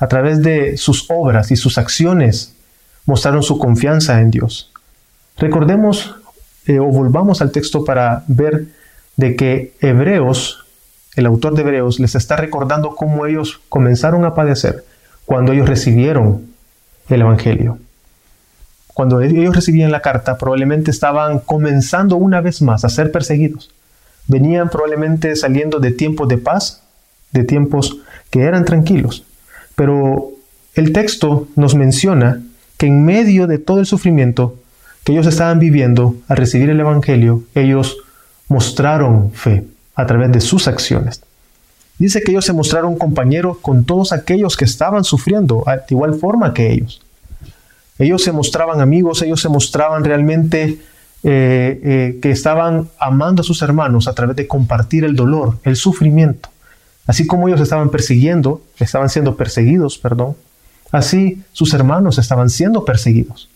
a 0.00 0.08
través 0.08 0.42
de 0.42 0.76
sus 0.76 1.08
obras 1.10 1.52
y 1.52 1.56
sus 1.56 1.78
acciones, 1.78 2.54
mostraron 3.06 3.44
su 3.44 3.58
confianza 3.58 4.20
en 4.20 4.32
Dios. 4.32 4.72
Recordemos 5.36 6.16
eh, 6.66 6.78
o 6.78 6.84
volvamos 6.84 7.42
al 7.42 7.50
texto 7.50 7.84
para 7.84 8.24
ver 8.28 8.66
de 9.16 9.36
que 9.36 9.74
Hebreos, 9.80 10.64
el 11.16 11.26
autor 11.26 11.54
de 11.54 11.62
Hebreos, 11.62 12.00
les 12.00 12.14
está 12.14 12.36
recordando 12.36 12.94
cómo 12.94 13.26
ellos 13.26 13.60
comenzaron 13.68 14.24
a 14.24 14.34
padecer 14.34 14.84
cuando 15.26 15.52
ellos 15.52 15.68
recibieron 15.68 16.46
el 17.08 17.20
Evangelio. 17.20 17.78
Cuando 18.94 19.20
ellos 19.20 19.54
recibían 19.54 19.90
la 19.90 20.02
carta, 20.02 20.36
probablemente 20.36 20.90
estaban 20.90 21.38
comenzando 21.38 22.16
una 22.16 22.40
vez 22.40 22.60
más 22.60 22.84
a 22.84 22.90
ser 22.90 23.10
perseguidos. 23.10 23.70
Venían 24.26 24.68
probablemente 24.68 25.34
saliendo 25.34 25.80
de 25.80 25.92
tiempos 25.92 26.28
de 26.28 26.38
paz, 26.38 26.82
de 27.32 27.44
tiempos 27.44 27.98
que 28.30 28.42
eran 28.42 28.64
tranquilos. 28.64 29.24
Pero 29.74 30.32
el 30.74 30.92
texto 30.92 31.48
nos 31.56 31.74
menciona 31.74 32.42
que 32.76 32.86
en 32.86 33.04
medio 33.04 33.46
de 33.46 33.58
todo 33.58 33.80
el 33.80 33.86
sufrimiento 33.86 34.58
que 35.04 35.12
ellos 35.12 35.26
estaban 35.26 35.58
viviendo 35.58 36.16
al 36.28 36.36
recibir 36.36 36.70
el 36.70 36.80
Evangelio, 36.80 37.44
ellos 37.54 37.98
mostraron 38.48 39.32
fe 39.32 39.64
a 39.94 40.06
través 40.06 40.32
de 40.32 40.40
sus 40.40 40.68
acciones. 40.68 41.22
Dice 41.98 42.22
que 42.22 42.32
ellos 42.32 42.44
se 42.44 42.52
mostraron 42.52 42.96
compañeros 42.96 43.58
con 43.58 43.84
todos 43.84 44.12
aquellos 44.12 44.56
que 44.56 44.64
estaban 44.64 45.04
sufriendo 45.04 45.64
de 45.66 45.94
igual 45.94 46.14
forma 46.14 46.54
que 46.54 46.72
ellos. 46.72 47.02
Ellos 47.98 48.22
se 48.22 48.32
mostraban 48.32 48.80
amigos, 48.80 49.22
ellos 49.22 49.40
se 49.40 49.48
mostraban 49.48 50.02
realmente 50.02 50.78
eh, 51.24 51.80
eh, 51.84 52.18
que 52.20 52.30
estaban 52.30 52.88
amando 52.98 53.42
a 53.42 53.44
sus 53.44 53.62
hermanos 53.62 54.08
a 54.08 54.14
través 54.14 54.34
de 54.34 54.48
compartir 54.48 55.04
el 55.04 55.14
dolor, 55.14 55.58
el 55.62 55.76
sufrimiento. 55.76 56.48
Así 57.06 57.26
como 57.26 57.48
ellos 57.48 57.60
estaban 57.60 57.90
persiguiendo, 57.90 58.62
estaban 58.78 59.08
siendo 59.08 59.36
perseguidos, 59.36 59.98
perdón, 59.98 60.36
así 60.90 61.42
sus 61.52 61.74
hermanos 61.74 62.18
estaban 62.18 62.50
siendo 62.50 62.84
perseguidos. 62.84 63.48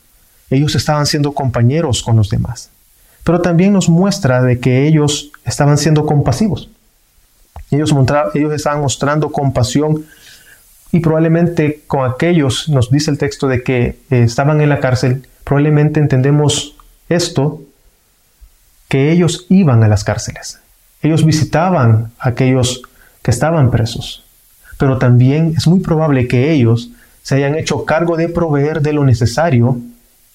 Ellos 0.51 0.75
estaban 0.75 1.07
siendo 1.07 1.33
compañeros 1.33 2.03
con 2.03 2.17
los 2.17 2.31
demás. 2.31 2.71
Pero 3.25 3.41
también 3.41 3.73
nos 3.73 3.89
muestra 3.89 4.43
de 4.43 4.61
que 4.61 4.87
ellos 4.87 5.33
estaban 5.45 5.79
siendo 5.79 6.07
compasivos. 6.07 6.71
Ellos, 7.71 7.93
estaban 8.55 8.81
mostrando 8.81 9.33
compasión 9.33 10.05
y 10.93 11.01
probablemente 11.01 11.83
con 11.89 12.09
aquellos, 12.09 12.69
nos 12.69 12.91
dice 12.91 13.11
el 13.11 13.19
texto 13.19 13.49
de 13.49 13.63
que 13.65 13.99
eh, 14.11 14.23
estaban 14.23 14.61
en 14.61 14.69
la 14.69 14.79
cárcel, 14.79 15.27
probablemente 15.43 15.99
entendemos 15.99 16.77
esto, 17.09 17.63
que 18.89 19.11
ellos 19.11 19.47
iban 19.49 19.83
a 19.83 19.89
las 19.89 20.05
cárceles. 20.05 20.61
Ellos 21.03 21.25
visitaban 21.25 22.13
a 22.19 22.29
aquellos 22.29 22.83
que 23.23 23.33
estaban 23.33 23.73
presos. 23.73 24.23
Pero 24.79 24.99
también 24.99 25.55
es 25.57 25.67
muy 25.67 25.81
probable 25.81 26.29
que 26.29 26.53
ellos 26.53 26.91
se 27.23 27.35
hayan 27.35 27.57
hecho 27.57 27.85
cargo 27.85 28.17
de 28.17 28.29
proveer 28.29 28.83
de 28.83 28.93
lo 28.93 29.05
necesario 29.05 29.79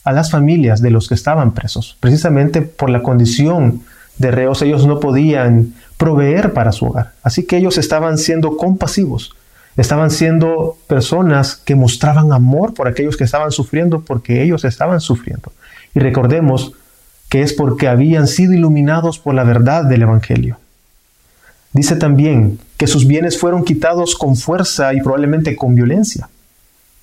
a 0.03 0.11
las 0.11 0.31
familias 0.31 0.81
de 0.81 0.91
los 0.91 1.07
que 1.07 1.15
estaban 1.15 1.53
presos. 1.53 1.97
Precisamente 1.99 2.61
por 2.61 2.89
la 2.89 3.03
condición 3.03 3.81
de 4.17 4.31
reos, 4.31 4.61
ellos 4.61 4.85
no 4.85 4.99
podían 4.99 5.73
proveer 5.97 6.53
para 6.53 6.71
su 6.71 6.85
hogar. 6.85 7.11
Así 7.23 7.45
que 7.45 7.57
ellos 7.57 7.77
estaban 7.77 8.17
siendo 8.17 8.57
compasivos, 8.57 9.35
estaban 9.77 10.11
siendo 10.11 10.77
personas 10.87 11.55
que 11.55 11.75
mostraban 11.75 12.33
amor 12.33 12.73
por 12.73 12.87
aquellos 12.87 13.17
que 13.17 13.23
estaban 13.23 13.51
sufriendo 13.51 14.01
porque 14.01 14.43
ellos 14.43 14.65
estaban 14.65 14.99
sufriendo. 14.99 15.51
Y 15.93 15.99
recordemos 15.99 16.73
que 17.29 17.41
es 17.41 17.53
porque 17.53 17.87
habían 17.87 18.27
sido 18.27 18.53
iluminados 18.53 19.19
por 19.19 19.35
la 19.35 19.43
verdad 19.43 19.85
del 19.85 20.01
Evangelio. 20.01 20.57
Dice 21.73 21.95
también 21.95 22.59
que 22.75 22.87
sus 22.87 23.07
bienes 23.07 23.39
fueron 23.39 23.63
quitados 23.63 24.15
con 24.15 24.35
fuerza 24.35 24.93
y 24.93 25.01
probablemente 25.01 25.55
con 25.55 25.73
violencia. 25.73 26.27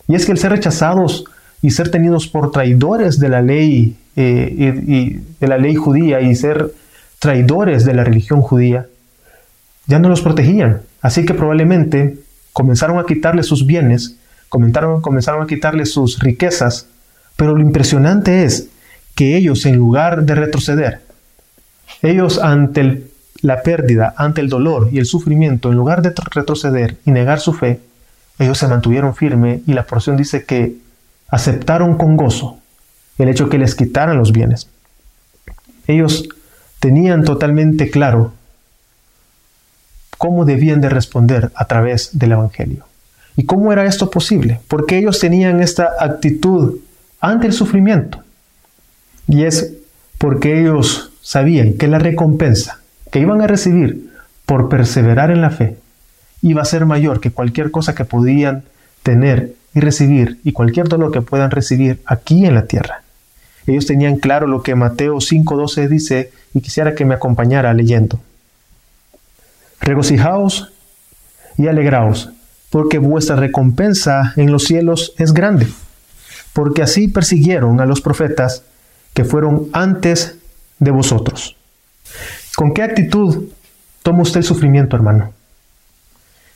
Y 0.06 0.14
es 0.14 0.26
que 0.26 0.32
el 0.32 0.38
ser 0.38 0.52
rechazados 0.52 1.24
y 1.62 1.70
ser 1.70 1.90
tenidos 1.90 2.28
por 2.28 2.50
traidores 2.50 3.18
de 3.18 3.28
la 3.28 3.42
ley 3.42 3.96
eh, 4.16 4.82
y, 4.86 5.20
de 5.40 5.48
la 5.48 5.58
ley 5.58 5.74
judía 5.74 6.20
y 6.20 6.34
ser 6.34 6.72
traidores 7.18 7.84
de 7.84 7.94
la 7.94 8.04
religión 8.04 8.40
judía, 8.40 8.86
ya 9.86 9.98
no 9.98 10.08
los 10.08 10.20
protegían. 10.20 10.82
Así 11.00 11.24
que 11.24 11.34
probablemente 11.34 12.18
comenzaron 12.52 12.98
a 12.98 13.06
quitarle 13.06 13.42
sus 13.42 13.66
bienes, 13.66 14.16
comenzaron, 14.48 15.00
comenzaron 15.00 15.42
a 15.42 15.46
quitarle 15.46 15.86
sus 15.86 16.18
riquezas, 16.18 16.86
pero 17.36 17.54
lo 17.54 17.60
impresionante 17.60 18.44
es 18.44 18.68
que 19.14 19.36
ellos, 19.36 19.66
en 19.66 19.76
lugar 19.76 20.24
de 20.24 20.34
retroceder, 20.34 21.00
ellos 22.02 22.38
ante 22.38 23.04
la 23.40 23.62
pérdida, 23.62 24.14
ante 24.16 24.40
el 24.40 24.48
dolor 24.48 24.88
y 24.92 24.98
el 24.98 25.06
sufrimiento, 25.06 25.70
en 25.70 25.76
lugar 25.76 26.02
de 26.02 26.12
retroceder 26.32 26.96
y 27.04 27.10
negar 27.10 27.40
su 27.40 27.52
fe, 27.52 27.80
ellos 28.38 28.58
se 28.58 28.68
mantuvieron 28.68 29.14
firmes 29.14 29.62
y 29.66 29.72
la 29.72 29.84
porción 29.84 30.16
dice 30.16 30.44
que 30.44 30.76
aceptaron 31.28 31.96
con 31.96 32.16
gozo 32.16 32.58
el 33.18 33.28
hecho 33.28 33.48
que 33.48 33.58
les 33.58 33.74
quitaran 33.74 34.16
los 34.16 34.32
bienes. 34.32 34.68
Ellos 35.86 36.28
tenían 36.80 37.24
totalmente 37.24 37.90
claro 37.90 38.32
cómo 40.16 40.44
debían 40.44 40.80
de 40.80 40.88
responder 40.88 41.50
a 41.54 41.64
través 41.66 42.18
del 42.18 42.32
Evangelio. 42.32 42.84
¿Y 43.36 43.44
cómo 43.44 43.72
era 43.72 43.84
esto 43.84 44.10
posible? 44.10 44.60
Porque 44.68 44.98
ellos 44.98 45.18
tenían 45.20 45.60
esta 45.60 45.90
actitud 46.00 46.78
ante 47.20 47.46
el 47.46 47.52
sufrimiento. 47.52 48.22
Y 49.28 49.44
es 49.44 49.74
porque 50.18 50.60
ellos 50.60 51.12
sabían 51.22 51.74
que 51.74 51.86
la 51.86 51.98
recompensa 51.98 52.80
que 53.12 53.20
iban 53.20 53.40
a 53.40 53.46
recibir 53.46 54.10
por 54.44 54.68
perseverar 54.68 55.30
en 55.30 55.40
la 55.40 55.50
fe 55.50 55.76
iba 56.42 56.62
a 56.62 56.66
ser 56.66 56.86
mayor 56.86 57.20
que 57.20 57.30
cualquier 57.30 57.70
cosa 57.70 57.94
que 57.94 58.04
podían 58.04 58.64
tener 59.02 59.54
y 59.78 59.80
recibir 59.80 60.40
y 60.44 60.52
cualquier 60.52 60.88
dolor 60.88 61.12
que 61.12 61.22
puedan 61.22 61.52
recibir 61.52 62.02
aquí 62.04 62.44
en 62.44 62.54
la 62.54 62.66
tierra. 62.66 63.02
Ellos 63.66 63.86
tenían 63.86 64.16
claro 64.16 64.46
lo 64.46 64.62
que 64.62 64.74
Mateo 64.74 65.20
5:12 65.20 65.88
dice 65.88 66.32
y 66.52 66.60
quisiera 66.60 66.94
que 66.94 67.04
me 67.04 67.14
acompañara 67.14 67.72
leyendo. 67.74 68.18
Regocijaos 69.80 70.72
y 71.56 71.68
alegraos, 71.68 72.30
porque 72.70 72.98
vuestra 72.98 73.36
recompensa 73.36 74.32
en 74.36 74.50
los 74.50 74.64
cielos 74.64 75.14
es 75.16 75.32
grande, 75.32 75.68
porque 76.52 76.82
así 76.82 77.06
persiguieron 77.06 77.80
a 77.80 77.86
los 77.86 78.00
profetas 78.00 78.64
que 79.14 79.24
fueron 79.24 79.68
antes 79.72 80.38
de 80.80 80.90
vosotros. 80.90 81.56
¿Con 82.56 82.72
qué 82.74 82.82
actitud 82.82 83.44
toma 84.02 84.22
usted 84.22 84.38
el 84.38 84.44
sufrimiento, 84.44 84.96
hermano? 84.96 85.34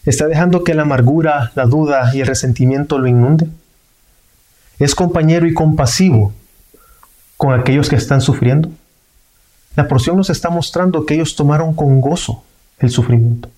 ¿Está 0.05 0.27
dejando 0.27 0.65
que 0.65 0.75
la 0.75 0.83
amargura, 0.83 1.53
la 1.55 1.67
duda 1.67 2.11
y 2.13 2.21
el 2.21 2.27
resentimiento 2.27 2.99
lo 2.99 3.07
inunde? 3.07 3.47
¿Es 4.79 4.95
compañero 4.95 5.47
y 5.47 5.55
compasivo 5.55 6.33
con 7.37 7.59
aquellos 7.59 7.89
que 7.89 7.97
están 7.97 8.21
sufriendo? 8.21 8.71
La 9.77 9.87
porción 9.87 10.17
nos 10.17 10.29
está 10.29 10.51
mostrando 10.51 11.07
que 11.07 11.15
ellos 11.15 11.37
tomaron 11.37 11.75
con 11.75 12.01
gozo 12.01 12.43
el 12.79 12.91
sufrimiento, 12.91 13.49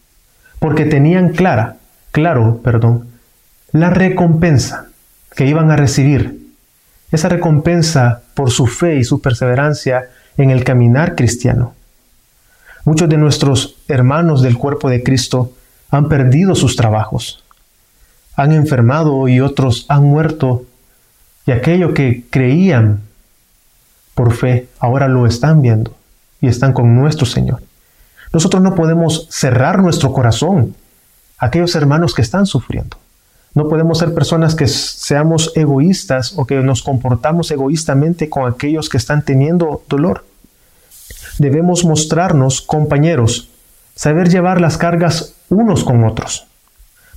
porque 0.58 0.84
tenían 0.84 1.30
clara, 1.30 1.78
claro, 2.12 2.60
perdón, 2.62 3.08
la 3.72 3.90
recompensa 3.90 4.88
que 5.34 5.46
iban 5.46 5.70
a 5.70 5.76
recibir. 5.76 6.44
Esa 7.10 7.28
recompensa 7.28 8.22
por 8.34 8.50
su 8.50 8.66
fe 8.66 8.96
y 8.96 9.04
su 9.04 9.20
perseverancia 9.20 10.10
en 10.36 10.50
el 10.50 10.62
caminar 10.62 11.14
cristiano. 11.14 11.74
Muchos 12.84 13.08
de 13.08 13.16
nuestros 13.16 13.76
hermanos 13.88 14.42
del 14.42 14.58
cuerpo 14.58 14.90
de 14.90 15.02
Cristo 15.02 15.52
han 15.90 16.08
perdido 16.08 16.54
sus 16.54 16.76
trabajos, 16.76 17.44
han 18.36 18.52
enfermado 18.52 19.28
y 19.28 19.40
otros 19.40 19.86
han 19.88 20.04
muerto, 20.04 20.64
y 21.46 21.52
aquello 21.52 21.94
que 21.94 22.24
creían 22.30 23.00
por 24.14 24.32
fe 24.32 24.68
ahora 24.78 25.08
lo 25.08 25.26
están 25.26 25.60
viendo 25.60 25.94
y 26.40 26.48
están 26.48 26.72
con 26.72 26.94
nuestro 26.94 27.26
Señor. 27.26 27.62
Nosotros 28.32 28.62
no 28.62 28.74
podemos 28.74 29.28
cerrar 29.30 29.80
nuestro 29.82 30.12
corazón 30.12 30.74
a 31.38 31.46
aquellos 31.46 31.74
hermanos 31.74 32.14
que 32.14 32.22
están 32.22 32.46
sufriendo. 32.46 32.96
No 33.54 33.68
podemos 33.68 33.98
ser 33.98 34.12
personas 34.12 34.56
que 34.56 34.66
seamos 34.66 35.52
egoístas 35.54 36.34
o 36.36 36.44
que 36.44 36.56
nos 36.56 36.82
comportamos 36.82 37.52
egoístamente 37.52 38.28
con 38.28 38.50
aquellos 38.50 38.88
que 38.88 38.96
están 38.96 39.24
teniendo 39.24 39.84
dolor. 39.88 40.24
Debemos 41.38 41.84
mostrarnos 41.84 42.60
compañeros, 42.60 43.48
saber 43.94 44.28
llevar 44.28 44.60
las 44.60 44.76
cargas 44.76 45.33
unos 45.48 45.84
con 45.84 46.04
otros. 46.04 46.46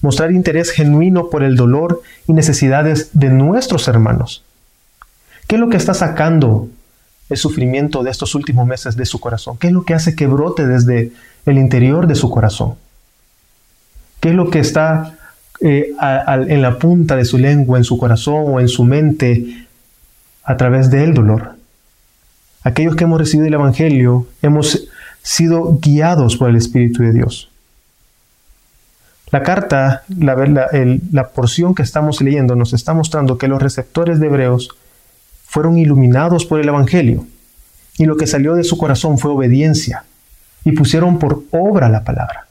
Mostrar 0.01 0.31
interés 0.31 0.71
genuino 0.71 1.29
por 1.29 1.43
el 1.43 1.55
dolor 1.55 2.01
y 2.27 2.33
necesidades 2.33 3.09
de 3.13 3.29
nuestros 3.29 3.87
hermanos. 3.87 4.43
¿Qué 5.47 5.55
es 5.55 5.61
lo 5.61 5.69
que 5.69 5.77
está 5.77 5.93
sacando 5.93 6.67
el 7.29 7.37
sufrimiento 7.37 8.03
de 8.03 8.11
estos 8.11 8.35
últimos 8.35 8.67
meses 8.67 8.95
de 8.95 9.05
su 9.05 9.19
corazón? 9.19 9.57
¿Qué 9.57 9.67
es 9.67 9.73
lo 9.73 9.83
que 9.83 9.93
hace 9.93 10.15
que 10.15 10.27
brote 10.27 10.67
desde 10.67 11.11
el 11.45 11.57
interior 11.57 12.07
de 12.07 12.15
su 12.15 12.29
corazón? 12.29 12.75
¿Qué 14.19 14.29
es 14.29 14.35
lo 14.35 14.49
que 14.49 14.59
está 14.59 15.17
eh, 15.61 15.93
en 16.47 16.61
la 16.61 16.77
punta 16.77 17.15
de 17.15 17.25
su 17.25 17.37
lengua, 17.37 17.77
en 17.77 17.83
su 17.83 17.97
corazón 17.97 18.43
o 18.47 18.59
en 18.59 18.67
su 18.67 18.83
mente 18.83 19.67
a 20.43 20.57
través 20.57 20.89
del 20.89 21.13
dolor? 21.13 21.55
Aquellos 22.63 22.95
que 22.95 23.05
hemos 23.05 23.19
recibido 23.19 23.47
el 23.47 23.53
Evangelio 23.53 24.27
hemos 24.41 24.89
sido 25.21 25.79
guiados 25.81 26.35
por 26.35 26.49
el 26.49 26.57
Espíritu 26.57 27.03
de 27.03 27.13
Dios. 27.13 27.49
La 29.29 29.43
carta, 29.43 30.03
la, 30.07 30.35
la, 31.11 31.27
porción 31.29 31.75
que 31.75 31.83
estamos 31.83 32.21
leyendo 32.21 32.55
nos 32.55 32.71
está 32.71 32.93
mostrando 32.93 33.37
que 33.37 33.49
los 33.49 33.61
receptores 33.61 34.19
de 34.19 34.27
Hebreos 34.27 34.69
fueron 35.45 35.77
iluminados 35.77 36.45
por 36.45 36.61
el 36.61 36.69
Evangelio 36.69 37.25
y 37.97 38.05
lo 38.05 38.15
que 38.15 38.27
salió 38.27 38.55
de 38.55 38.63
su 38.63 38.77
corazón 38.77 39.17
fue 39.17 39.31
obediencia 39.31 40.05
y 40.63 40.71
pusieron 40.71 41.19
por 41.19 41.43
obra 41.51 41.89
la 41.89 42.03
palabra. 42.03 42.47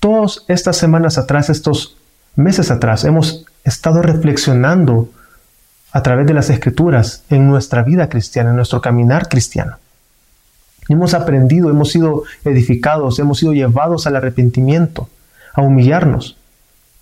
Todas 0.00 0.44
estas 0.48 0.76
semanas 0.76 1.16
atrás, 1.16 1.48
estos 1.48 1.96
meses 2.34 2.72
atrás, 2.72 3.04
hemos 3.04 3.46
estado 3.62 4.02
reflexionando 4.02 5.10
a 5.92 6.02
través 6.02 6.26
de 6.26 6.34
las 6.34 6.50
escrituras 6.50 7.22
en 7.28 7.46
nuestra 7.46 7.82
vida 7.82 8.08
cristiana, 8.08 8.50
en 8.50 8.56
nuestro 8.56 8.80
caminar 8.80 9.28
cristiano. 9.28 9.76
Hemos 10.88 11.14
aprendido, 11.14 11.70
hemos 11.70 11.90
sido 11.90 12.24
edificados, 12.44 13.18
hemos 13.20 13.38
sido 13.38 13.52
llevados 13.52 14.06
al 14.06 14.16
arrepentimiento, 14.16 15.08
a 15.52 15.62
humillarnos. 15.62 16.36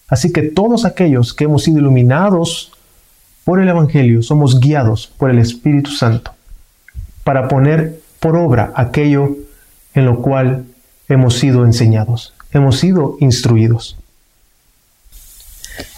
Así 0.09 0.33
que 0.33 0.43
todos 0.43 0.85
aquellos 0.85 1.35
que 1.35 1.45
hemos 1.45 1.65
sido 1.65 1.79
iluminados 1.79 2.73
por 3.45 3.61
el 3.61 3.69
Evangelio 3.69 4.23
somos 4.23 4.61
guiados 4.61 5.07
por 5.19 5.31
el 5.31 5.39
Espíritu 5.39 5.91
Santo 5.91 6.33
para 7.25 7.49
poner 7.49 8.01
por 8.19 8.37
obra 8.37 8.73
aquello 8.75 9.37
en 9.95 10.07
lo 10.07 10.21
cual 10.21 10.65
hemos 11.09 11.39
sido 11.39 11.65
enseñados 11.65 12.35
hemos 12.53 12.79
sido 12.79 13.17
instruidos. 13.21 13.97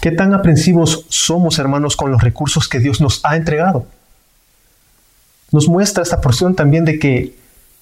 ¿Qué 0.01 0.11
tan 0.11 0.33
aprensivos 0.33 1.05
somos, 1.09 1.59
hermanos, 1.59 1.95
con 1.95 2.11
los 2.11 2.21
recursos 2.21 2.67
que 2.67 2.79
Dios 2.79 3.01
nos 3.01 3.21
ha 3.23 3.35
entregado? 3.35 3.85
Nos 5.51 5.67
muestra 5.67 6.03
esta 6.03 6.21
porción 6.21 6.55
también 6.55 6.85
de 6.85 6.99
que 6.99 7.35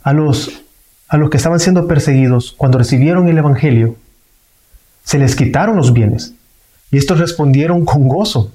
a 0.03 0.13
los, 0.13 0.63
a 1.07 1.17
los 1.17 1.29
que 1.29 1.37
estaban 1.37 1.59
siendo 1.59 1.87
perseguidos, 1.87 2.53
cuando 2.57 2.77
recibieron 2.77 3.27
el 3.27 3.37
Evangelio, 3.37 3.95
se 5.03 5.17
les 5.17 5.35
quitaron 5.35 5.75
los 5.75 5.93
bienes 5.93 6.33
y 6.91 6.97
estos 6.97 7.19
respondieron 7.19 7.85
con 7.85 8.07
gozo. 8.07 8.51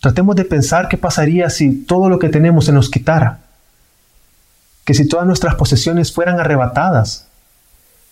Tratemos 0.00 0.36
de 0.36 0.44
pensar 0.44 0.88
qué 0.88 0.96
pasaría 0.96 1.50
si 1.50 1.84
todo 1.84 2.08
lo 2.08 2.18
que 2.18 2.28
tenemos 2.28 2.66
se 2.66 2.72
nos 2.72 2.90
quitara, 2.90 3.40
que 4.84 4.94
si 4.94 5.06
todas 5.06 5.26
nuestras 5.26 5.56
posesiones 5.56 6.12
fueran 6.12 6.40
arrebatadas, 6.40 7.26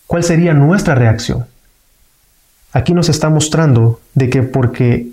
¿cuál 0.05 0.23
sería 0.23 0.53
nuestra 0.53 0.95
reacción? 0.95 1.45
Aquí 2.73 2.93
nos 2.93 3.09
está 3.09 3.29
mostrando 3.29 4.01
de 4.13 4.29
que 4.29 4.43
porque 4.43 5.09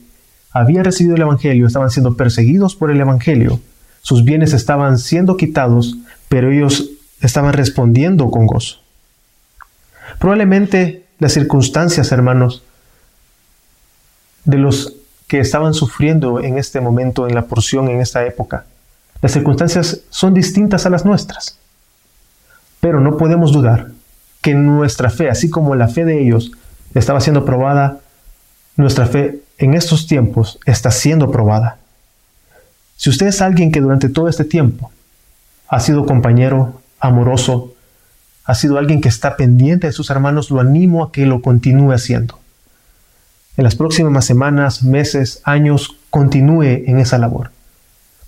había 0.50 0.82
recibido 0.82 1.14
el 1.14 1.22
Evangelio, 1.22 1.66
estaban 1.66 1.90
siendo 1.90 2.16
perseguidos 2.16 2.76
por 2.76 2.90
el 2.90 3.00
Evangelio, 3.00 3.60
sus 4.02 4.24
bienes 4.24 4.52
estaban 4.52 4.98
siendo 4.98 5.36
quitados, 5.36 5.96
pero 6.28 6.50
ellos 6.52 6.90
estaban 7.20 7.54
respondiendo 7.54 8.30
con 8.30 8.46
gozo. 8.46 8.80
Probablemente 10.18 11.03
las 11.18 11.32
circunstancias, 11.32 12.12
hermanos, 12.12 12.62
de 14.44 14.58
los 14.58 14.94
que 15.26 15.40
estaban 15.40 15.74
sufriendo 15.74 16.40
en 16.40 16.58
este 16.58 16.80
momento, 16.80 17.26
en 17.26 17.34
la 17.34 17.46
porción, 17.46 17.88
en 17.88 18.00
esta 18.00 18.24
época, 18.26 18.66
las 19.22 19.32
circunstancias 19.32 20.02
son 20.10 20.34
distintas 20.34 20.84
a 20.84 20.90
las 20.90 21.04
nuestras. 21.04 21.56
Pero 22.80 23.00
no 23.00 23.16
podemos 23.16 23.52
dudar 23.52 23.90
que 24.42 24.54
nuestra 24.54 25.08
fe, 25.08 25.30
así 25.30 25.48
como 25.48 25.74
la 25.74 25.88
fe 25.88 26.04
de 26.04 26.20
ellos 26.20 26.52
estaba 26.94 27.20
siendo 27.20 27.46
probada, 27.46 28.00
nuestra 28.76 29.06
fe 29.06 29.40
en 29.56 29.74
estos 29.74 30.06
tiempos 30.06 30.58
está 30.66 30.90
siendo 30.90 31.30
probada. 31.30 31.78
Si 32.96 33.08
usted 33.08 33.26
es 33.26 33.40
alguien 33.40 33.72
que 33.72 33.80
durante 33.80 34.08
todo 34.08 34.28
este 34.28 34.44
tiempo 34.44 34.90
ha 35.68 35.80
sido 35.80 36.04
compañero, 36.04 36.80
amoroso, 37.00 37.73
ha 38.44 38.54
sido 38.54 38.78
alguien 38.78 39.00
que 39.00 39.08
está 39.08 39.36
pendiente 39.36 39.86
de 39.86 39.92
sus 39.92 40.10
hermanos, 40.10 40.50
lo 40.50 40.60
animo 40.60 41.02
a 41.02 41.12
que 41.12 41.26
lo 41.26 41.40
continúe 41.40 41.92
haciendo. 41.92 42.38
En 43.56 43.64
las 43.64 43.76
próximas 43.76 44.24
semanas, 44.24 44.82
meses, 44.82 45.40
años, 45.44 45.96
continúe 46.10 46.84
en 46.86 46.98
esa 46.98 47.18
labor. 47.18 47.52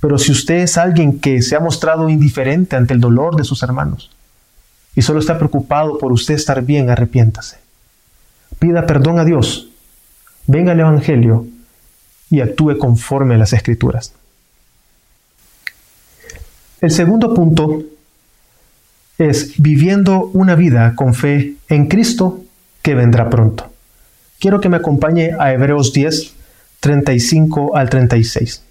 Pero 0.00 0.18
si 0.18 0.32
usted 0.32 0.56
es 0.56 0.78
alguien 0.78 1.20
que 1.20 1.42
se 1.42 1.56
ha 1.56 1.60
mostrado 1.60 2.08
indiferente 2.08 2.76
ante 2.76 2.94
el 2.94 3.00
dolor 3.00 3.36
de 3.36 3.44
sus 3.44 3.62
hermanos, 3.62 4.10
y 4.94 5.02
solo 5.02 5.18
está 5.20 5.36
preocupado 5.36 5.98
por 5.98 6.12
usted 6.12 6.34
estar 6.34 6.62
bien, 6.62 6.88
arrepiéntase. 6.88 7.58
Pida 8.58 8.86
perdón 8.86 9.18
a 9.18 9.24
Dios, 9.24 9.68
venga 10.46 10.72
al 10.72 10.80
Evangelio 10.80 11.46
y 12.30 12.40
actúe 12.40 12.78
conforme 12.78 13.34
a 13.34 13.38
las 13.38 13.52
Escrituras. 13.52 14.14
El 16.80 16.90
segundo 16.90 17.34
punto 17.34 17.82
es 19.18 19.54
viviendo 19.60 20.30
una 20.32 20.54
vida 20.54 20.94
con 20.94 21.14
fe 21.14 21.54
en 21.68 21.86
Cristo 21.86 22.40
que 22.82 22.94
vendrá 22.94 23.30
pronto. 23.30 23.70
Quiero 24.38 24.60
que 24.60 24.68
me 24.68 24.76
acompañe 24.76 25.32
a 25.38 25.52
Hebreos 25.52 25.92
10, 25.92 26.34
35 26.80 27.76
al 27.76 27.88
36. 27.88 28.62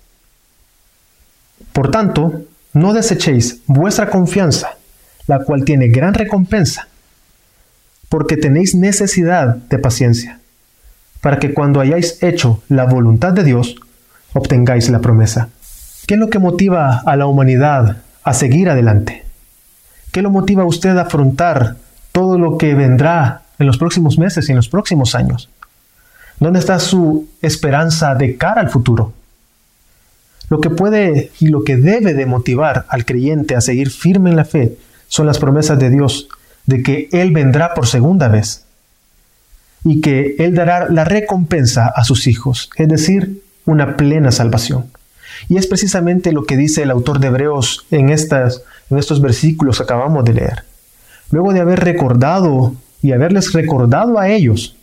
Por 1.74 1.92
tanto, 1.92 2.44
no 2.74 2.94
desechéis 2.94 3.62
vuestra 3.66 4.10
confianza 4.10 4.78
la 5.28 5.44
cual 5.44 5.66
tiene 5.66 5.88
gran 5.88 6.14
recompensa, 6.14 6.88
porque 8.10 8.38
tenéis 8.38 8.76
necesidad 8.76 9.56
de 9.56 9.80
paciencia, 9.80 10.40
para 11.22 11.40
que 11.40 11.54
cuando 11.54 11.80
hayáis 11.80 12.22
hecho 12.22 12.62
la 12.70 12.86
voluntad 12.86 13.34
de 13.34 13.44
Dios, 13.44 13.76
obtengáis 14.34 14.90
la 14.90 15.00
promesa. 15.00 15.50
¿Qué 16.06 16.14
es 16.14 16.20
lo 16.20 16.30
que 16.30 16.40
motiva 16.40 17.02
a 17.06 17.16
la 17.16 17.26
humanidad 17.26 17.98
a 18.24 18.34
seguir 18.34 18.70
adelante? 18.70 19.25
¿Qué 20.16 20.22
lo 20.22 20.30
motiva 20.30 20.64
a 20.64 20.66
usted 20.66 20.96
a 20.96 21.02
afrontar 21.02 21.76
todo 22.14 22.40
lo 22.40 22.58
que 22.58 22.74
vendrá 22.74 23.42
en 23.60 23.68
los 23.68 23.78
próximos 23.78 24.18
meses 24.18 24.48
y 24.48 24.54
en 24.54 24.56
los 24.56 24.70
próximos 24.70 25.14
años? 25.14 25.50
¿Dónde 26.40 26.60
está 26.60 26.80
su 26.80 27.28
esperanza 27.42 28.16
de 28.16 28.38
cara 28.38 28.62
al 28.62 28.70
futuro? 28.70 29.12
Lo 30.50 30.62
que 30.62 30.70
puede 30.70 31.34
y 31.42 31.48
lo 31.48 31.66
que 31.66 31.76
debe 31.76 32.14
de 32.14 32.26
motivar 32.26 32.86
al 32.88 33.04
creyente 33.04 33.58
a 33.58 33.60
seguir 33.60 33.90
firme 33.90 34.30
en 34.30 34.38
la 34.38 34.46
fe 34.46 34.78
son 35.10 35.26
las 35.26 35.38
promesas 35.38 35.80
de 35.80 35.90
Dios 35.90 36.30
de 36.66 36.82
que 36.82 37.10
Él 37.12 37.32
vendrá 37.32 37.74
por 37.74 37.86
segunda 37.86 38.30
vez 38.30 38.64
y 39.84 40.00
que 40.00 40.38
Él 40.40 40.56
dará 40.56 40.90
la 40.90 41.04
recompensa 41.04 41.92
a 41.94 42.06
sus 42.06 42.28
hijos, 42.28 42.70
es 42.78 42.88
decir, 42.88 43.44
una 43.66 43.98
plena 43.98 44.32
salvación. 44.32 44.86
Y 45.50 45.58
es 45.58 45.68
precisamente 45.68 46.32
lo 46.32 46.46
que 46.46 46.56
dice 46.56 46.84
el 46.84 46.92
autor 46.92 47.20
de 47.20 47.28
Hebreos 47.28 47.86
en, 47.92 48.10
estas, 48.10 48.64
en 48.90 48.98
estos 48.98 49.22
versículos 49.22 49.82
acabamos 49.82 50.24
de 50.26 50.34
leer. 50.34 50.64
Luego 51.32 51.54
de 51.54 51.60
haber 51.60 51.80
recordado 51.80 52.74
y 53.02 53.12
haberles 53.12 53.54
recordado 53.54 54.20
a 54.20 54.30
ellos 54.30 54.76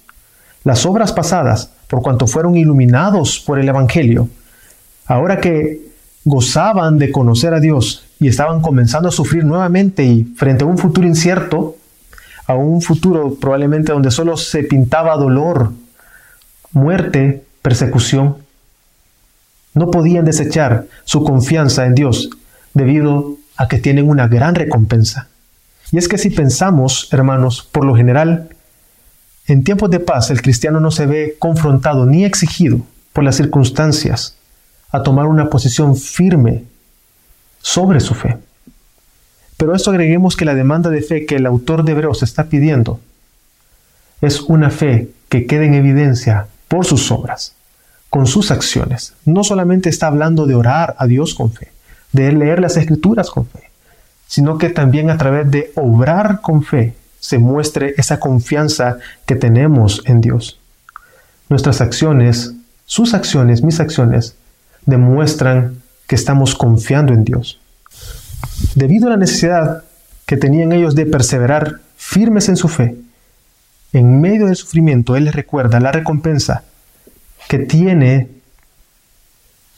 las 0.65 0.87
obras 0.87 1.13
pasadas, 1.13 1.71
por 1.89 2.03
cuanto 2.03 2.27
fueron 2.27 2.57
iluminados 2.57 3.41
por 3.41 3.59
el 3.59 3.69
Evangelio, 3.69 4.29
ahora 5.07 5.41
que 5.41 5.93
gozaban 6.25 6.99
de 6.99 7.11
conocer 7.11 7.53
a 7.53 7.61
Dios 7.61 8.07
y 8.21 8.29
estaban 8.29 8.63
comenzando 8.63 9.09
a 9.09 9.13
sufrir 9.13 9.45
nuevamente 9.45 10.05
y 10.05 10.25
frente 10.25 10.65
a 10.65 10.69
un 10.69 10.79
futuro 10.79 11.07
incierto, 11.07 11.77
a 12.47 12.55
un 12.55 12.81
futuro 12.81 13.35
probablemente 13.35 13.93
donde 13.93 14.11
solo 14.11 14.37
se 14.37 14.63
pintaba 14.63 15.17
dolor, 15.17 15.73
muerte, 16.73 17.45
persecución, 17.61 18.37
no 19.75 19.91
podían 19.91 20.25
desechar 20.25 20.87
su 21.05 21.25
confianza 21.25 21.87
en 21.87 21.95
Dios 21.95 22.31
debido 22.75 23.37
a 23.63 23.69
que 23.69 23.79
tienen 23.79 24.09
una 24.09 24.27
gran 24.27 24.57
recompensa. 24.57 25.29
Y 25.93 25.99
es 25.99 26.09
que 26.09 26.19
si 26.19 26.31
pensamos, 26.31 27.09
hermanos, 27.13 27.63
por 27.71 27.85
lo 27.85 27.95
general, 27.95 28.49
en 29.47 29.63
tiempos 29.63 29.89
de 29.89 30.01
paz 30.01 30.31
el 30.31 30.43
cristiano 30.43 30.81
no 30.81 30.91
se 30.91 31.07
ve 31.07 31.37
confrontado 31.39 32.05
ni 32.05 32.25
exigido 32.25 32.81
por 33.13 33.23
las 33.23 33.37
circunstancias 33.37 34.35
a 34.91 35.05
tomar 35.05 35.27
una 35.27 35.49
posición 35.49 35.95
firme 35.95 36.65
sobre 37.61 38.01
su 38.01 38.15
fe. 38.15 38.37
Pero 39.59 39.77
esto 39.77 39.91
agreguemos 39.91 40.35
que 40.35 40.45
la 40.45 40.57
demanda 40.57 40.91
de 40.91 41.03
fe 41.03 41.25
que 41.25 41.37
el 41.37 41.47
autor 41.47 41.85
de 41.85 41.93
Hebreos 41.93 42.25
está 42.25 42.47
pidiendo 42.47 42.99
es 44.23 44.41
una 44.41 44.71
fe 44.71 45.11
que 45.29 45.47
quede 45.47 45.67
en 45.67 45.75
evidencia 45.75 46.49
por 46.67 46.85
sus 46.85 47.13
obras, 47.13 47.55
con 48.11 48.27
sus 48.27 48.51
acciones. 48.51 49.15
No 49.25 49.45
solamente 49.45 49.89
está 49.89 50.09
hablando 50.09 50.47
de 50.47 50.57
orar 50.57 50.97
a 50.99 51.07
Dios 51.07 51.37
con 51.37 51.53
fe, 51.53 51.71
de 52.13 52.33
leer 52.33 52.61
las 52.61 52.77
escrituras 52.77 53.31
con 53.31 53.47
fe, 53.47 53.71
sino 54.27 54.59
que 54.59 54.69
también 54.69 55.11
a 55.11 55.19
través 55.19 55.51
de 55.51 55.73
obrar 55.75 56.41
con 56.41 56.63
fe 56.63 56.95
se 57.19 57.39
muestre 57.39 57.95
esa 57.97 58.19
confianza 58.21 58.99
que 59.27 59.37
tenemos 59.37 60.03
en 60.07 60.21
Dios. 60.21 60.59
Nuestras 61.49 61.81
acciones, 61.81 62.55
sus 62.85 63.15
acciones, 63.15 63.63
mis 63.63 63.81
acciones, 63.81 64.37
demuestran 64.87 65.83
que 66.07 66.17
estamos 66.17 66.55
confiando 66.55 67.13
en 67.13 67.25
Dios. 67.25 67.61
Debido 68.75 69.07
a 69.07 69.11
la 69.11 69.17
necesidad 69.17 69.85
que 70.27 70.37
tenían 70.37 70.73
ellos 70.73 70.95
de 70.95 71.07
perseverar 71.07 71.81
firmes 71.97 72.49
en 72.49 72.57
su 72.57 72.69
fe, 72.69 72.97
en 73.93 74.21
medio 74.21 74.47
del 74.47 74.57
sufrimiento, 74.57 75.17
Él 75.17 75.25
les 75.27 75.35
recuerda 75.35 75.79
la 75.81 75.93
recompensa 75.93 76.65
que 77.49 77.59
tiene 77.59 78.29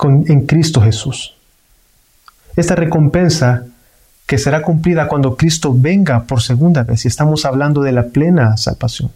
en 0.00 0.46
Cristo 0.46 0.80
Jesús. 0.80 1.36
Esta 2.56 2.74
recompensa 2.74 3.64
que 4.26 4.38
será 4.38 4.62
cumplida 4.62 5.08
cuando 5.08 5.36
Cristo 5.36 5.74
venga 5.76 6.24
por 6.24 6.42
segunda 6.42 6.82
vez 6.82 7.04
y 7.04 7.08
estamos 7.08 7.44
hablando 7.44 7.82
de 7.82 7.92
la 7.92 8.04
plena 8.04 8.56
salvación. 8.56 9.10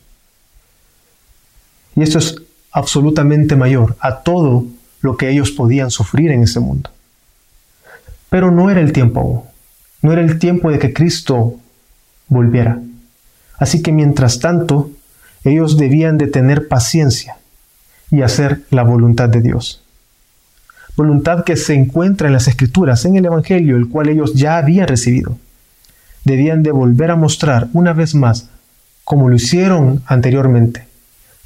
Y 1.96 2.02
esto 2.02 2.18
es 2.18 2.36
absolutamente 2.72 3.56
mayor 3.56 3.96
a 4.00 4.20
todo 4.20 4.66
lo 5.00 5.16
que 5.16 5.30
ellos 5.30 5.50
podían 5.50 5.90
sufrir 5.90 6.30
en 6.30 6.42
ese 6.42 6.60
mundo. 6.60 6.90
Pero 8.28 8.50
no 8.50 8.70
era 8.70 8.80
el 8.80 8.92
tiempo 8.92 9.20
aún. 9.20 9.42
No 10.02 10.12
era 10.12 10.22
el 10.22 10.38
tiempo 10.38 10.70
de 10.70 10.78
que 10.78 10.92
Cristo 10.92 11.58
volviera. 12.28 12.80
Así 13.58 13.82
que 13.82 13.90
mientras 13.90 14.38
tanto, 14.38 14.90
ellos 15.44 15.76
debían 15.76 16.18
de 16.18 16.26
tener 16.26 16.68
paciencia 16.68 17.38
y 18.10 18.22
hacer 18.22 18.62
la 18.70 18.82
voluntad 18.82 19.28
de 19.28 19.40
Dios. 19.40 19.82
Voluntad 20.98 21.44
que 21.44 21.54
se 21.54 21.74
encuentra 21.74 22.26
en 22.26 22.32
las 22.32 22.48
Escrituras, 22.48 23.04
en 23.04 23.14
el 23.14 23.24
Evangelio, 23.24 23.76
el 23.76 23.88
cual 23.88 24.08
ellos 24.08 24.34
ya 24.34 24.56
habían 24.56 24.88
recibido. 24.88 25.38
Debían 26.24 26.64
de 26.64 26.72
volver 26.72 27.12
a 27.12 27.14
mostrar 27.14 27.68
una 27.72 27.92
vez 27.92 28.16
más, 28.16 28.48
como 29.04 29.28
lo 29.28 29.36
hicieron 29.36 30.02
anteriormente. 30.06 30.88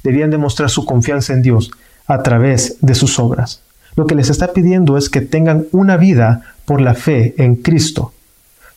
Debían 0.03 0.31
de 0.31 0.39
mostrar 0.39 0.71
su 0.71 0.85
confianza 0.85 1.33
en 1.33 1.43
Dios 1.43 1.69
a 2.07 2.23
través 2.23 2.77
de 2.81 2.95
sus 2.95 3.19
obras. 3.19 3.61
Lo 3.95 4.07
que 4.07 4.15
les 4.15 4.31
está 4.31 4.53
pidiendo 4.53 4.97
es 4.97 5.07
que 5.07 5.21
tengan 5.21 5.67
una 5.71 5.97
vida 5.97 6.55
por 6.65 6.81
la 6.81 6.95
fe 6.95 7.35
en 7.37 7.57
Cristo, 7.57 8.11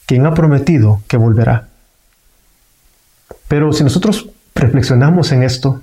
quien 0.05 0.27
ha 0.27 0.35
prometido 0.35 1.01
que 1.09 1.17
volverá. 1.17 1.69
Pero 3.49 3.73
si 3.73 3.83
nosotros 3.83 4.29
reflexionamos 4.55 5.33
en 5.33 5.43
esto, 5.43 5.81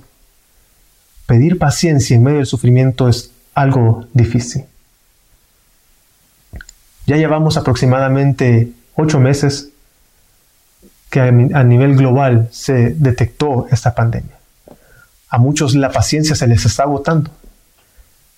pedir 1.26 1.58
paciencia 1.58 2.14
en 2.14 2.22
medio 2.22 2.36
del 2.36 2.46
sufrimiento 2.46 3.08
es 3.08 3.32
algo 3.56 4.06
difícil. 4.12 4.66
Ya 7.06 7.16
llevamos 7.16 7.56
aproximadamente 7.56 8.72
ocho 8.94 9.20
meses 9.20 9.70
que 11.10 11.20
a 11.20 11.30
nivel 11.64 11.96
global 11.96 12.48
se 12.50 12.94
detectó 12.94 13.66
esta 13.70 13.94
pandemia. 13.94 14.36
A 15.28 15.38
muchos 15.38 15.74
la 15.74 15.90
paciencia 15.90 16.34
se 16.34 16.46
les 16.46 16.64
está 16.64 16.84
agotando. 16.84 17.30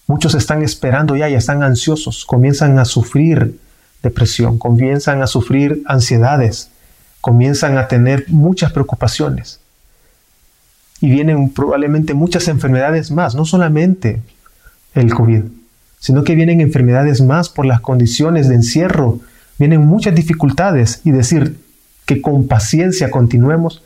Muchos 0.07 0.35
están 0.35 0.63
esperando 0.63 1.17
ya 1.17 1.29
y 1.29 1.35
están 1.35 1.63
ansiosos, 1.63 2.25
comienzan 2.25 2.79
a 2.79 2.85
sufrir 2.85 3.59
depresión, 4.03 4.59
comienzan 4.59 5.23
a 5.23 5.27
sufrir 5.27 5.83
ansiedades, 5.87 6.71
comienzan 7.21 7.77
a 7.79 7.89
tener 7.89 8.27
muchas 8.29 8.73
preocupaciones. 8.73 9.61
Y 11.01 11.11
vienen 11.11 11.51
probablemente 11.51 12.15
muchas 12.15 12.47
enfermedades 12.49 13.11
más, 13.11 13.35
no 13.35 13.45
solamente 13.45 14.23
el 14.95 15.13
COVID, 15.13 15.43
sino 16.07 16.23
que 16.23 16.37
vienen 16.37 16.61
enfermedades 16.61 17.21
más 17.21 17.49
por 17.49 17.67
las 17.67 17.81
condiciones 17.81 18.49
de 18.49 18.55
encierro, 18.55 19.19
vienen 19.59 19.85
muchas 19.85 20.15
dificultades 20.15 21.01
y 21.03 21.11
decir 21.11 21.59
que 22.05 22.23
con 22.23 22.47
paciencia 22.47 23.11
continuemos, 23.11 23.83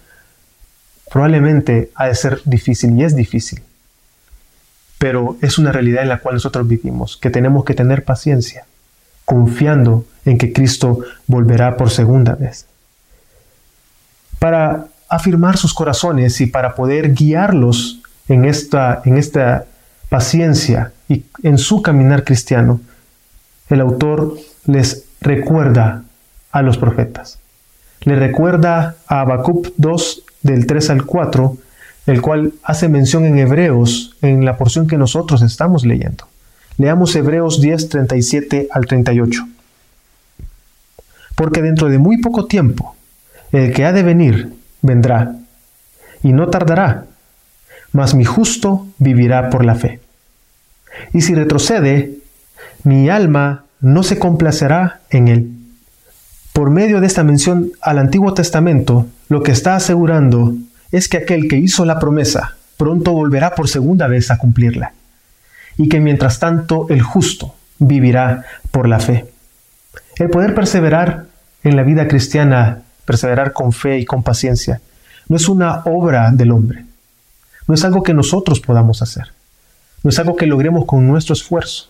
probablemente 1.10 1.90
ha 1.94 2.08
de 2.08 2.14
ser 2.14 2.42
difícil 2.44 2.94
y 2.98 3.04
es 3.04 3.16
difícil. 3.16 3.62
Pero 4.98 5.38
es 5.40 5.56
una 5.56 5.72
realidad 5.72 6.02
en 6.02 6.10
la 6.10 6.18
cual 6.18 6.34
nosotros 6.34 6.68
vivimos, 6.68 7.16
que 7.16 7.30
tenemos 7.30 7.64
que 7.64 7.72
tener 7.72 8.04
paciencia, 8.04 8.66
confiando 9.24 10.04
en 10.26 10.36
que 10.36 10.52
Cristo 10.52 10.98
volverá 11.26 11.78
por 11.78 11.88
segunda 11.88 12.34
vez. 12.34 12.66
Para 14.38 14.88
afirmar 15.08 15.56
sus 15.56 15.72
corazones 15.72 16.38
y 16.42 16.48
para 16.48 16.74
poder 16.74 17.14
guiarlos 17.14 18.02
en 18.28 18.44
esta, 18.44 19.00
en 19.06 19.16
esta 19.16 19.64
paciencia 20.10 20.92
y 21.10 21.24
en 21.42 21.58
su 21.58 21.82
caminar 21.82 22.22
cristiano, 22.22 22.80
el 23.68 23.80
autor 23.80 24.38
les 24.64 25.06
recuerda 25.20 26.04
a 26.52 26.62
los 26.62 26.78
profetas. 26.78 27.40
Le 28.02 28.14
recuerda 28.14 28.94
a 29.08 29.22
Habacuc 29.22 29.72
2 29.76 30.22
del 30.42 30.66
3 30.66 30.90
al 30.90 31.04
4, 31.04 31.56
el 32.06 32.22
cual 32.22 32.52
hace 32.62 32.88
mención 32.88 33.24
en 33.24 33.38
Hebreos 33.38 34.16
en 34.22 34.44
la 34.44 34.56
porción 34.56 34.86
que 34.86 34.96
nosotros 34.98 35.42
estamos 35.42 35.84
leyendo. 35.84 36.28
Leamos 36.78 37.14
Hebreos 37.16 37.60
10, 37.60 37.88
37 37.88 38.68
al 38.70 38.86
38. 38.86 39.48
Porque 41.34 41.60
dentro 41.60 41.88
de 41.88 41.98
muy 41.98 42.18
poco 42.18 42.46
tiempo, 42.46 42.94
el 43.50 43.72
que 43.72 43.84
ha 43.84 43.92
de 43.92 44.04
venir 44.04 44.54
vendrá, 44.80 45.34
y 46.22 46.32
no 46.32 46.48
tardará, 46.50 47.06
mas 47.90 48.14
mi 48.14 48.24
justo 48.24 48.86
vivirá 48.98 49.50
por 49.50 49.64
la 49.64 49.74
fe. 49.74 50.00
Y 51.12 51.22
si 51.22 51.34
retrocede, 51.34 52.18
mi 52.84 53.08
alma 53.08 53.64
no 53.80 54.02
se 54.02 54.18
complacerá 54.18 55.00
en 55.10 55.28
él. 55.28 55.50
Por 56.52 56.70
medio 56.70 57.00
de 57.00 57.06
esta 57.06 57.24
mención 57.24 57.70
al 57.80 57.98
Antiguo 57.98 58.34
Testamento, 58.34 59.06
lo 59.28 59.42
que 59.42 59.52
está 59.52 59.76
asegurando 59.76 60.54
es 60.90 61.08
que 61.08 61.18
aquel 61.18 61.48
que 61.48 61.56
hizo 61.56 61.84
la 61.84 61.98
promesa 61.98 62.56
pronto 62.76 63.12
volverá 63.12 63.54
por 63.54 63.68
segunda 63.68 64.06
vez 64.08 64.30
a 64.30 64.38
cumplirla, 64.38 64.94
y 65.76 65.88
que 65.88 66.00
mientras 66.00 66.38
tanto 66.38 66.86
el 66.88 67.02
justo 67.02 67.54
vivirá 67.78 68.44
por 68.70 68.88
la 68.88 68.98
fe. 68.98 69.26
El 70.16 70.30
poder 70.30 70.54
perseverar 70.54 71.26
en 71.62 71.76
la 71.76 71.82
vida 71.82 72.08
cristiana, 72.08 72.82
perseverar 73.04 73.52
con 73.52 73.72
fe 73.72 73.98
y 73.98 74.04
con 74.04 74.22
paciencia, 74.22 74.80
no 75.28 75.36
es 75.36 75.48
una 75.48 75.82
obra 75.84 76.30
del 76.32 76.50
hombre, 76.50 76.84
no 77.68 77.74
es 77.74 77.84
algo 77.84 78.02
que 78.02 78.14
nosotros 78.14 78.60
podamos 78.60 79.02
hacer, 79.02 79.28
no 80.02 80.10
es 80.10 80.18
algo 80.18 80.36
que 80.36 80.46
logremos 80.46 80.86
con 80.86 81.06
nuestro 81.06 81.34
esfuerzo. 81.34 81.88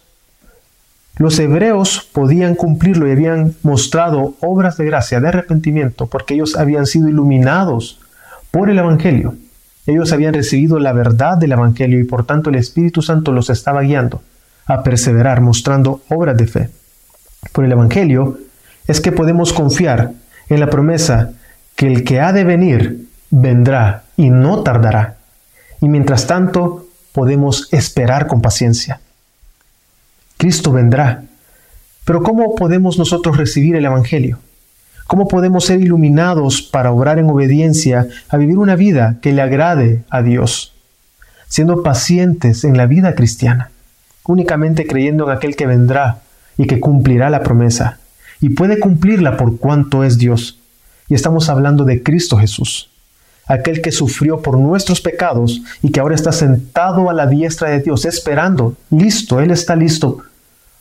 Los 1.16 1.38
hebreos 1.38 2.09
podían 2.12 2.55
cumplirlo 2.55 3.07
y 3.07 3.12
habían 3.12 3.55
mostrado 3.62 4.35
obras 4.40 4.77
de 4.77 4.87
gracia, 4.87 5.20
de 5.20 5.29
arrepentimiento, 5.29 6.07
porque 6.07 6.35
ellos 6.35 6.57
habían 6.57 6.87
sido 6.87 7.09
iluminados 7.09 8.01
por 8.51 8.70
el 8.70 8.79
Evangelio. 8.79 9.35
Ellos 9.87 10.12
habían 10.12 10.35
recibido 10.35 10.79
la 10.79 10.92
verdad 10.92 11.37
del 11.37 11.53
Evangelio 11.53 12.01
y 12.01 12.05
por 12.05 12.25
tanto 12.25 12.51
el 12.51 12.57
Espíritu 12.57 13.03
Santo 13.03 13.33
los 13.33 13.51
estaba 13.51 13.83
guiando 13.83 14.23
a 14.66 14.83
perseverar, 14.83 15.40
mostrando 15.40 16.01
obras 16.09 16.37
de 16.37 16.46
fe. 16.46 16.70
Por 17.53 17.64
el 17.64 17.73
Evangelio 17.73 18.38
es 18.87 19.01
que 19.01 19.12
podemos 19.12 19.53
confiar 19.53 20.12
en 20.49 20.61
la 20.61 20.70
promesa 20.70 21.33
que 21.77 21.87
el 21.87 22.05
que 22.05 22.20
ha 22.20 22.33
de 22.33 22.44
venir 22.44 23.09
vendrá 23.31 24.05
y 24.16 24.31
no 24.31 24.62
tardará. 24.62 25.16
Y 25.81 25.88
mientras 25.88 26.27
tanto 26.27 26.87
podemos 27.12 27.68
esperar 27.73 28.27
con 28.27 28.40
paciencia. 28.40 29.01
Cristo 30.37 30.73
vendrá. 30.73 31.25
Pero 32.05 32.23
¿cómo 32.23 32.55
podemos 32.55 32.99
nosotros 32.99 33.37
recibir 33.37 33.77
el 33.77 33.85
Evangelio? 33.85 34.38
¿Cómo 35.07 35.29
podemos 35.29 35.64
ser 35.64 35.81
iluminados 35.81 36.62
para 36.62 36.92
obrar 36.92 37.18
en 37.18 37.29
obediencia, 37.29 38.07
a 38.29 38.37
vivir 38.37 38.59
una 38.59 38.77
vida 38.77 39.16
que 39.20 39.33
le 39.33 39.42
agrade 39.42 40.03
a 40.09 40.23
Dios? 40.23 40.73
Siendo 41.49 41.83
pacientes 41.83 42.64
en 42.64 42.77
la 42.77 42.87
vida 42.87 43.14
cristiana, 43.14 43.70
únicamente 44.25 44.87
creyendo 44.87 45.25
en 45.25 45.37
aquel 45.37 45.57
que 45.57 45.66
vendrá 45.66 46.20
y 46.57 46.66
que 46.66 46.81
cumplirá 46.81 47.29
la 47.29 47.42
promesa, 47.42 47.99
y 48.40 48.51
puede 48.51 48.79
cumplirla 48.79 49.37
por 49.37 49.59
cuanto 49.59 50.05
es 50.05 50.16
Dios. 50.16 50.59
Y 51.09 51.14
estamos 51.14 51.49
hablando 51.49 51.85
de 51.85 52.03
Cristo 52.03 52.38
Jesús, 52.38 52.89
aquel 53.50 53.82
que 53.82 53.90
sufrió 53.90 54.42
por 54.42 54.56
nuestros 54.56 55.00
pecados 55.00 55.60
y 55.82 55.90
que 55.90 55.98
ahora 55.98 56.14
está 56.14 56.30
sentado 56.30 57.10
a 57.10 57.12
la 57.12 57.26
diestra 57.26 57.68
de 57.70 57.80
Dios, 57.80 58.04
esperando, 58.04 58.76
listo, 58.90 59.40
Él 59.40 59.50
está 59.50 59.74
listo 59.74 60.22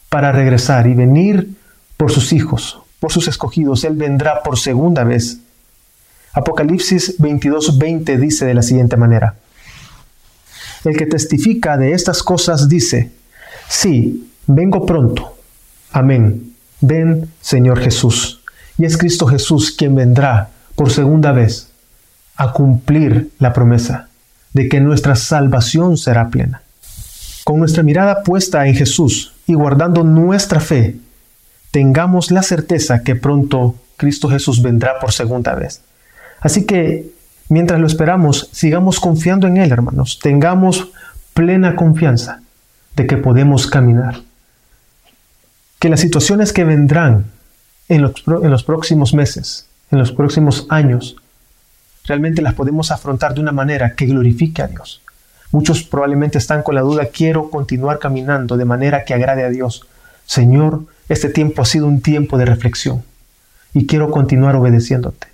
para 0.08 0.32
regresar 0.32 0.86
y 0.86 0.93
venir 0.93 1.49
por 1.97 2.12
sus 2.12 2.32
hijos, 2.32 2.79
por 2.99 3.12
sus 3.12 3.27
escogidos, 3.27 3.84
Él 3.86 3.95
vendrá 3.95 4.43
por 4.43 4.60
segunda 4.60 5.03
vez. 5.03 5.39
Apocalipsis 6.34 7.17
22:20 7.17 8.17
dice 8.19 8.45
de 8.45 8.53
la 8.53 8.62
siguiente 8.62 8.97
manera, 8.97 9.34
el 10.86 10.95
que 10.95 11.08
testifica 11.08 11.75
de 11.75 11.93
estas 11.93 12.21
cosas 12.21 12.69
dice, 12.69 13.12
sí, 13.67 14.29
vengo 14.45 14.86
pronto. 14.86 15.36
Amén. 15.91 16.53
Ven, 16.82 17.32
Señor 17.41 17.79
Jesús. 17.79 18.41
Y 18.77 18.86
es 18.86 18.95
Cristo 18.95 19.25
Jesús 19.25 19.71
quien 19.71 19.95
vendrá 19.95 20.51
por 20.75 20.91
segunda 20.91 21.32
vez 21.32 21.68
a 22.39 22.52
cumplir 22.52 23.30
la 23.38 23.54
promesa 23.54 24.10
de 24.54 24.67
que 24.67 24.80
nuestra 24.80 25.15
salvación 25.15 25.97
será 25.97 26.30
plena. 26.30 26.63
Con 27.43 27.60
nuestra 27.60 27.84
mirada 27.84 28.23
puesta 28.23 28.65
en 28.65 28.73
Jesús 28.73 29.34
y 29.45 29.54
guardando 29.54 30.04
nuestra 30.04 30.60
fe, 30.60 30.97
tengamos 31.69 32.32
la 32.32 32.41
certeza 32.41 33.04
que 33.04 33.15
pronto 33.15 33.75
Cristo 33.97 34.28
Jesús 34.28 34.63
vendrá 34.63 34.97
por 34.99 35.12
segunda 35.12 35.54
vez. 35.54 35.82
Así 36.41 36.65
que 36.65 37.12
Mientras 37.49 37.80
lo 37.80 37.88
esperamos, 37.88 38.47
sigamos 38.52 38.99
confiando 38.99 39.47
en 39.47 39.58
Él, 39.58 39.71
hermanos. 39.71 40.19
Tengamos 40.21 40.89
plena 41.34 41.75
confianza 41.75 42.41
de 42.95 43.08
que 43.08 43.17
podemos 43.17 43.65
caminar. 43.65 44.21
Que 45.80 45.89
las 45.89 45.99
situaciones 45.99 46.54
que 46.54 46.63
vendrán 46.63 47.25
en 47.88 48.04
los, 48.04 48.13
en 48.28 48.52
los 48.52 48.63
próximos 48.63 49.15
meses, 49.15 49.65
en 49.89 49.97
los 49.97 50.12
próximos 50.12 50.67
años, 50.69 51.15
realmente 52.06 52.42
las 52.42 52.54
podemos 52.54 52.92
afrontar 52.92 53.34
de 53.34 53.42
una 53.42 53.52
manera 53.52 53.96
que 53.96 54.06
glorifique 54.06 54.62
a 54.62 54.68
Dios. 54.68 55.02
Muchos 55.52 55.84
probablemente 55.84 56.38
están 56.38 56.64
con 56.64 56.76
la 56.76 56.82
duda, 56.82 57.08
quiero 57.08 57.50
continuar 57.50 58.00
caminando 58.00 58.58
de 58.58 58.66
manera 58.66 59.04
que 59.04 59.14
agrade 59.14 59.44
a 59.44 59.50
Dios. 59.50 59.88
Señor, 60.26 60.84
este 61.08 61.30
tiempo 61.30 61.62
ha 61.62 61.66
sido 61.66 61.88
un 61.88 62.02
tiempo 62.02 62.38
de 62.38 62.46
reflexión 62.46 63.04
y 63.74 63.88
quiero 63.88 64.12
continuar 64.12 64.56
obedeciéndote. 64.56 65.28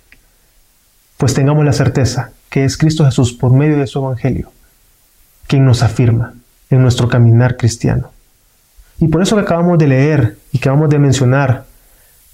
Pues 1.18 1.34
tengamos 1.34 1.64
la 1.64 1.72
certeza 1.72 2.30
que 2.50 2.64
es 2.64 2.76
Cristo 2.76 3.04
Jesús 3.04 3.32
por 3.32 3.52
medio 3.52 3.78
de 3.78 3.86
su 3.86 3.98
Evangelio 3.98 4.50
quien 5.46 5.64
nos 5.64 5.82
afirma 5.82 6.34
en 6.70 6.82
nuestro 6.82 7.08
caminar 7.08 7.56
cristiano. 7.56 8.10
Y 8.98 9.08
por 9.08 9.22
eso 9.22 9.36
que 9.36 9.42
acabamos 9.42 9.78
de 9.78 9.88
leer 9.88 10.38
y 10.52 10.58
que 10.58 10.68
acabamos 10.68 10.90
de 10.90 10.98
mencionar, 10.98 11.64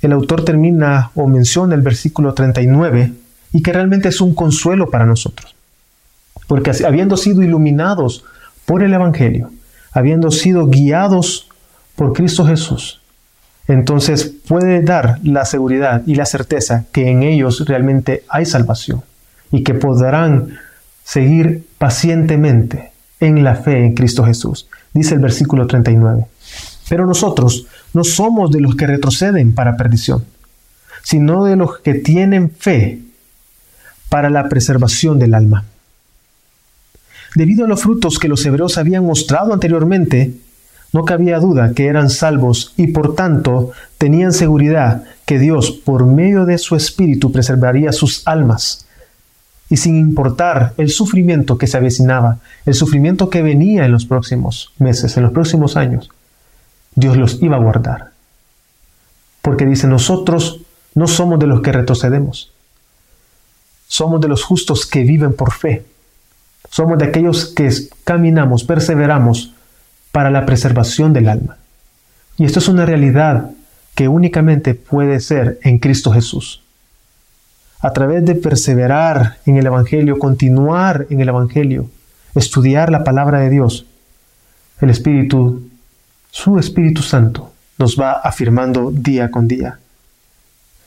el 0.00 0.12
autor 0.12 0.44
termina 0.44 1.10
o 1.14 1.26
menciona 1.26 1.74
el 1.74 1.82
versículo 1.82 2.34
39 2.34 3.12
y 3.52 3.62
que 3.62 3.72
realmente 3.72 4.08
es 4.08 4.20
un 4.20 4.34
consuelo 4.34 4.90
para 4.90 5.06
nosotros. 5.06 5.54
Porque 6.46 6.72
habiendo 6.84 7.16
sido 7.16 7.42
iluminados 7.42 8.24
por 8.66 8.82
el 8.82 8.94
Evangelio, 8.94 9.50
habiendo 9.92 10.30
sido 10.30 10.66
guiados 10.66 11.48
por 11.96 12.12
Cristo 12.12 12.44
Jesús, 12.46 13.00
entonces 13.68 14.32
puede 14.46 14.82
dar 14.82 15.18
la 15.22 15.44
seguridad 15.44 16.02
y 16.06 16.14
la 16.14 16.26
certeza 16.26 16.84
que 16.92 17.08
en 17.08 17.22
ellos 17.22 17.64
realmente 17.66 18.24
hay 18.28 18.44
salvación 18.44 19.02
y 19.50 19.62
que 19.62 19.74
podrán 19.74 20.58
seguir 21.04 21.66
pacientemente 21.78 22.92
en 23.20 23.44
la 23.44 23.54
fe 23.54 23.84
en 23.84 23.94
Cristo 23.94 24.24
Jesús. 24.24 24.66
Dice 24.92 25.14
el 25.14 25.20
versículo 25.20 25.66
39. 25.66 26.26
Pero 26.88 27.06
nosotros 27.06 27.66
no 27.94 28.04
somos 28.04 28.50
de 28.50 28.60
los 28.60 28.74
que 28.74 28.86
retroceden 28.86 29.54
para 29.54 29.76
perdición, 29.76 30.24
sino 31.02 31.44
de 31.44 31.56
los 31.56 31.78
que 31.78 31.94
tienen 31.94 32.50
fe 32.50 33.00
para 34.12 34.28
la 34.28 34.50
preservación 34.50 35.18
del 35.18 35.32
alma. 35.32 35.64
Debido 37.34 37.64
a 37.64 37.68
los 37.68 37.80
frutos 37.80 38.18
que 38.18 38.28
los 38.28 38.44
hebreos 38.44 38.76
habían 38.76 39.06
mostrado 39.06 39.54
anteriormente, 39.54 40.34
no 40.92 41.06
cabía 41.06 41.38
duda 41.38 41.72
que 41.72 41.86
eran 41.86 42.10
salvos 42.10 42.74
y 42.76 42.88
por 42.88 43.14
tanto 43.14 43.70
tenían 43.96 44.34
seguridad 44.34 45.04
que 45.24 45.38
Dios, 45.38 45.70
por 45.70 46.04
medio 46.04 46.44
de 46.44 46.58
su 46.58 46.76
Espíritu, 46.76 47.32
preservaría 47.32 47.90
sus 47.90 48.28
almas. 48.28 48.84
Y 49.70 49.78
sin 49.78 49.96
importar 49.96 50.74
el 50.76 50.90
sufrimiento 50.90 51.56
que 51.56 51.66
se 51.66 51.78
avecinaba, 51.78 52.36
el 52.66 52.74
sufrimiento 52.74 53.30
que 53.30 53.40
venía 53.40 53.86
en 53.86 53.92
los 53.92 54.04
próximos 54.04 54.74
meses, 54.76 55.16
en 55.16 55.22
los 55.22 55.32
próximos 55.32 55.78
años, 55.78 56.10
Dios 56.94 57.16
los 57.16 57.42
iba 57.42 57.56
a 57.56 57.60
guardar. 57.60 58.10
Porque 59.40 59.64
dice, 59.64 59.86
nosotros 59.86 60.60
no 60.94 61.06
somos 61.06 61.38
de 61.38 61.46
los 61.46 61.62
que 61.62 61.72
retrocedemos, 61.72 62.51
somos 63.92 64.22
de 64.22 64.28
los 64.28 64.42
justos 64.42 64.86
que 64.86 65.04
viven 65.04 65.34
por 65.34 65.52
fe, 65.52 65.84
somos 66.70 66.96
de 66.96 67.04
aquellos 67.04 67.44
que 67.44 67.68
caminamos, 68.04 68.64
perseveramos 68.64 69.52
para 70.12 70.30
la 70.30 70.46
preservación 70.46 71.12
del 71.12 71.28
alma. 71.28 71.58
Y 72.38 72.46
esto 72.46 72.58
es 72.58 72.68
una 72.68 72.86
realidad 72.86 73.50
que 73.94 74.08
únicamente 74.08 74.74
puede 74.74 75.20
ser 75.20 75.58
en 75.62 75.78
Cristo 75.78 76.10
Jesús. 76.10 76.62
A 77.80 77.92
través 77.92 78.24
de 78.24 78.34
perseverar 78.34 79.36
en 79.44 79.58
el 79.58 79.66
Evangelio, 79.66 80.18
continuar 80.18 81.06
en 81.10 81.20
el 81.20 81.28
Evangelio, 81.28 81.90
estudiar 82.34 82.90
la 82.90 83.04
palabra 83.04 83.40
de 83.40 83.50
Dios, 83.50 83.84
el 84.80 84.88
Espíritu, 84.88 85.68
su 86.30 86.58
Espíritu 86.58 87.02
Santo, 87.02 87.52
nos 87.76 88.00
va 88.00 88.12
afirmando 88.12 88.90
día 88.90 89.30
con 89.30 89.48
día. 89.48 89.80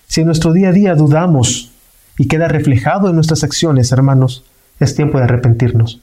Si 0.07 0.21
en 0.21 0.25
nuestro 0.25 0.53
día 0.53 0.69
a 0.69 0.71
día 0.71 0.95
dudamos 0.95 1.71
y 2.17 2.27
queda 2.27 2.47
reflejado 2.47 3.09
en 3.09 3.15
nuestras 3.15 3.43
acciones, 3.43 3.91
hermanos, 3.91 4.43
es 4.79 4.95
tiempo 4.95 5.17
de 5.17 5.25
arrepentirnos. 5.25 6.01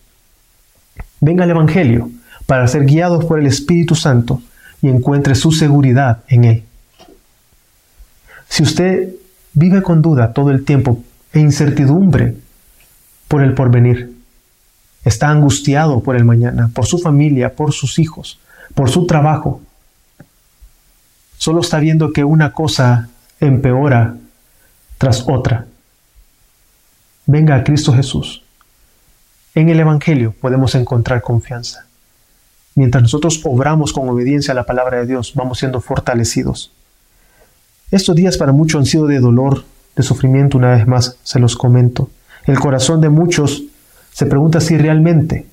Venga 1.20 1.44
el 1.44 1.50
Evangelio, 1.50 2.10
para 2.46 2.66
ser 2.66 2.84
guiados 2.84 3.24
por 3.24 3.38
el 3.38 3.46
Espíritu 3.46 3.94
Santo 3.94 4.42
y 4.80 4.88
encuentre 4.88 5.34
su 5.34 5.52
seguridad 5.52 6.18
en 6.28 6.44
Él. 6.44 6.64
Si 8.48 8.62
usted 8.62 9.14
vive 9.52 9.82
con 9.82 10.02
duda 10.02 10.32
todo 10.32 10.50
el 10.50 10.64
tiempo 10.64 11.02
e 11.32 11.40
incertidumbre 11.40 12.36
por 13.28 13.42
el 13.42 13.54
porvenir, 13.54 14.12
está 15.04 15.30
angustiado 15.30 16.02
por 16.02 16.16
el 16.16 16.24
mañana, 16.24 16.70
por 16.74 16.86
su 16.86 16.98
familia, 16.98 17.54
por 17.54 17.72
sus 17.72 17.98
hijos, 17.98 18.38
por 18.74 18.90
su 18.90 19.06
trabajo, 19.06 19.62
solo 21.38 21.60
está 21.60 21.78
viendo 21.78 22.12
que 22.12 22.24
una 22.24 22.52
cosa 22.52 23.08
empeora 23.40 24.16
tras 24.98 25.24
otra. 25.26 25.66
Venga 27.26 27.54
a 27.54 27.64
Cristo 27.64 27.92
Jesús. 27.92 28.42
En 29.54 29.68
el 29.68 29.78
Evangelio 29.78 30.34
podemos 30.40 30.74
encontrar 30.74 31.22
confianza. 31.22 31.86
Mientras 32.74 33.02
nosotros 33.02 33.40
obramos 33.44 33.92
con 33.92 34.08
obediencia 34.08 34.52
a 34.52 34.54
la 34.54 34.64
palabra 34.64 34.98
de 34.98 35.06
Dios, 35.06 35.32
vamos 35.34 35.58
siendo 35.58 35.80
fortalecidos. 35.80 36.72
Estos 37.90 38.16
días 38.16 38.38
para 38.38 38.52
muchos 38.52 38.80
han 38.80 38.86
sido 38.86 39.06
de 39.06 39.20
dolor, 39.20 39.64
de 39.94 40.02
sufrimiento, 40.02 40.56
una 40.56 40.70
vez 40.70 40.86
más 40.86 41.18
se 41.22 41.38
los 41.38 41.54
comento. 41.54 42.10
El 42.46 42.58
corazón 42.58 43.00
de 43.00 43.10
muchos 43.10 43.62
se 44.10 44.26
pregunta 44.26 44.60
si 44.60 44.76
realmente 44.76 45.46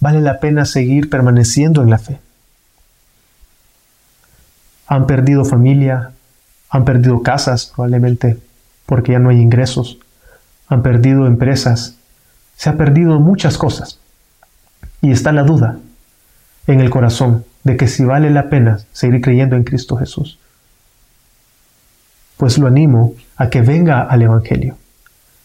vale 0.00 0.20
la 0.20 0.40
pena 0.40 0.64
seguir 0.64 1.08
permaneciendo 1.08 1.82
en 1.82 1.90
la 1.90 1.98
fe. 1.98 2.18
Han 4.86 5.06
perdido 5.06 5.44
familia, 5.44 6.10
han 6.68 6.84
perdido 6.84 7.22
casas 7.22 7.72
probablemente 7.74 8.36
porque 8.86 9.12
ya 9.12 9.18
no 9.18 9.30
hay 9.30 9.40
ingresos, 9.40 9.98
han 10.68 10.82
perdido 10.82 11.26
empresas, 11.26 11.96
se 12.56 12.70
ha 12.70 12.76
perdido 12.76 13.20
muchas 13.20 13.58
cosas. 13.58 13.98
Y 15.00 15.10
está 15.10 15.32
la 15.32 15.42
duda, 15.42 15.78
en 16.66 16.80
el 16.80 16.90
corazón 16.90 17.44
de 17.62 17.76
que 17.76 17.88
si 17.88 18.04
vale 18.04 18.30
la 18.30 18.48
pena 18.48 18.80
seguir 18.92 19.20
creyendo 19.20 19.56
en 19.56 19.64
Cristo 19.64 19.96
Jesús. 19.96 20.38
Pues 22.36 22.58
lo 22.58 22.66
animo 22.66 23.14
a 23.36 23.48
que 23.48 23.62
venga 23.62 24.02
al 24.02 24.22
Evangelio. 24.22 24.76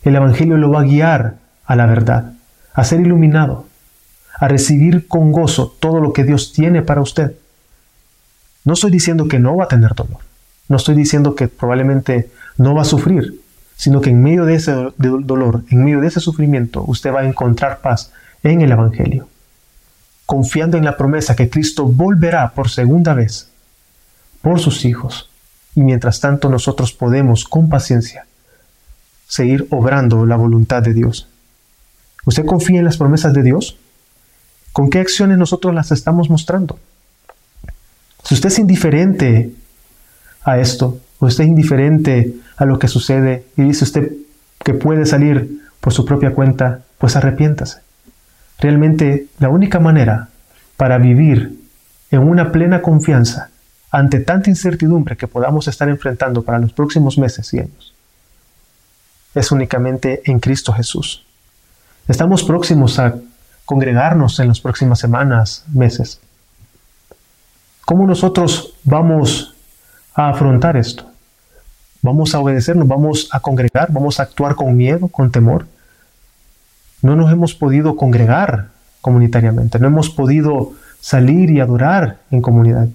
El 0.04 0.16
Evangelio 0.16 0.58
lo 0.58 0.72
va 0.72 0.82
a 0.82 0.86
guiar 0.86 1.36
a 1.66 1.76
la 1.76 1.86
verdad, 1.86 2.34
a 2.74 2.84
ser 2.84 3.02
iluminado, 3.02 3.68
a 4.40 4.48
recibir 4.48 5.08
con 5.08 5.32
gozo 5.32 5.76
todo 5.80 6.00
lo 6.00 6.14
que 6.14 6.24
Dios 6.24 6.54
tiene 6.54 6.82
para 6.82 7.02
usted. 7.02 7.36
No 8.64 8.74
estoy 8.74 8.92
diciendo 8.92 9.28
que 9.28 9.40
no 9.40 9.56
va 9.56 9.66
a 9.66 9.68
tener 9.68 9.94
dolor, 9.94 10.20
no 10.68 10.78
estoy 10.78 10.96
diciendo 10.96 11.36
que 11.36 11.48
probablemente 11.48 12.30
no 12.58 12.74
va 12.74 12.82
a 12.82 12.86
sufrir, 12.86 13.42
sino 13.80 14.02
que 14.02 14.10
en 14.10 14.22
medio 14.22 14.44
de 14.44 14.56
ese 14.56 14.74
dolor, 15.00 15.64
en 15.72 15.86
medio 15.86 16.02
de 16.02 16.08
ese 16.08 16.20
sufrimiento, 16.20 16.84
usted 16.86 17.12
va 17.12 17.22
a 17.22 17.26
encontrar 17.26 17.80
paz 17.80 18.12
en 18.44 18.60
el 18.62 18.72
Evangelio 18.72 19.28
confiando 20.30 20.78
en 20.78 20.86
la 20.86 20.96
promesa 20.96 21.36
que 21.36 21.50
Cristo 21.50 21.88
volverá 21.88 22.52
por 22.52 22.70
segunda 22.70 23.16
vez 23.16 23.50
por 24.44 24.60
sus 24.60 24.86
hijos. 24.86 25.28
Y 25.74 25.82
mientras 25.82 26.20
tanto 26.20 26.52
nosotros 26.52 26.94
podemos 26.94 27.46
con 27.46 27.68
paciencia 27.68 28.28
seguir 29.28 29.66
obrando 29.72 30.28
la 30.28 30.36
voluntad 30.36 30.84
de 30.84 30.94
Dios. 30.94 31.28
¿Usted 32.28 32.46
confía 32.46 32.78
en 32.78 32.86
las 32.86 32.98
promesas 32.98 33.34
de 33.34 33.42
Dios? 33.42 33.78
¿Con 34.72 34.92
qué 34.92 35.00
acciones 35.00 35.40
nosotros 35.40 35.74
las 35.74 35.92
estamos 35.92 36.30
mostrando? 36.30 36.78
Si 38.24 38.36
usted 38.36 38.50
es 38.50 38.60
indiferente 38.60 39.52
a 40.44 40.60
esto, 40.60 41.00
o 41.18 41.26
usted 41.26 41.46
es 41.46 41.50
indiferente 41.50 42.36
a 42.60 42.66
lo 42.66 42.78
que 42.78 42.88
sucede 42.88 43.46
y 43.56 43.64
dice 43.64 43.86
usted 43.86 44.12
que 44.64 44.74
puede 44.74 45.06
salir 45.06 45.62
por 45.80 45.94
su 45.94 46.06
propia 46.06 46.34
cuenta, 46.34 46.82
pues 46.98 47.16
arrepiéntase. 47.16 47.80
Realmente 48.60 49.28
la 49.40 49.50
única 49.50 49.80
manera 49.80 50.28
para 50.76 50.98
vivir 50.98 51.58
en 52.12 52.20
una 52.20 52.52
plena 52.52 52.82
confianza 52.82 53.50
ante 53.90 54.20
tanta 54.20 54.50
incertidumbre 54.50 55.16
que 55.16 55.28
podamos 55.28 55.68
estar 55.70 55.88
enfrentando 55.88 56.44
para 56.44 56.60
los 56.60 56.74
próximos 56.74 57.18
meses 57.18 57.54
y 57.54 57.60
años 57.60 57.94
es 59.34 59.52
únicamente 59.52 60.22
en 60.26 60.40
Cristo 60.40 60.74
Jesús. 60.74 61.26
Estamos 62.08 62.44
próximos 62.44 63.00
a 63.00 63.16
congregarnos 63.64 64.40
en 64.40 64.50
las 64.50 64.60
próximas 64.60 65.00
semanas, 65.00 65.64
meses. 65.72 66.20
¿Cómo 67.86 68.06
nosotros 68.06 68.74
vamos 68.84 69.56
a 70.14 70.30
afrontar 70.30 70.76
esto? 70.76 71.09
¿Vamos 72.02 72.34
a 72.34 72.40
obedecernos? 72.40 72.88
¿Vamos 72.88 73.30
a 73.32 73.40
congregar? 73.40 73.92
¿Vamos 73.92 74.20
a 74.20 74.24
actuar 74.24 74.56
con 74.56 74.76
miedo, 74.76 75.08
con 75.08 75.32
temor? 75.32 75.66
no 77.02 77.16
nos 77.16 77.32
hemos 77.32 77.56
podido 77.56 77.96
congregar 77.96 78.68
comunitariamente, 79.02 79.80
no 79.80 79.88
hemos 79.88 80.10
podido 80.10 80.74
salir 81.00 81.50
y 81.52 81.60
adorar 81.60 82.18
en 82.32 82.42
comunidad. 82.42 82.88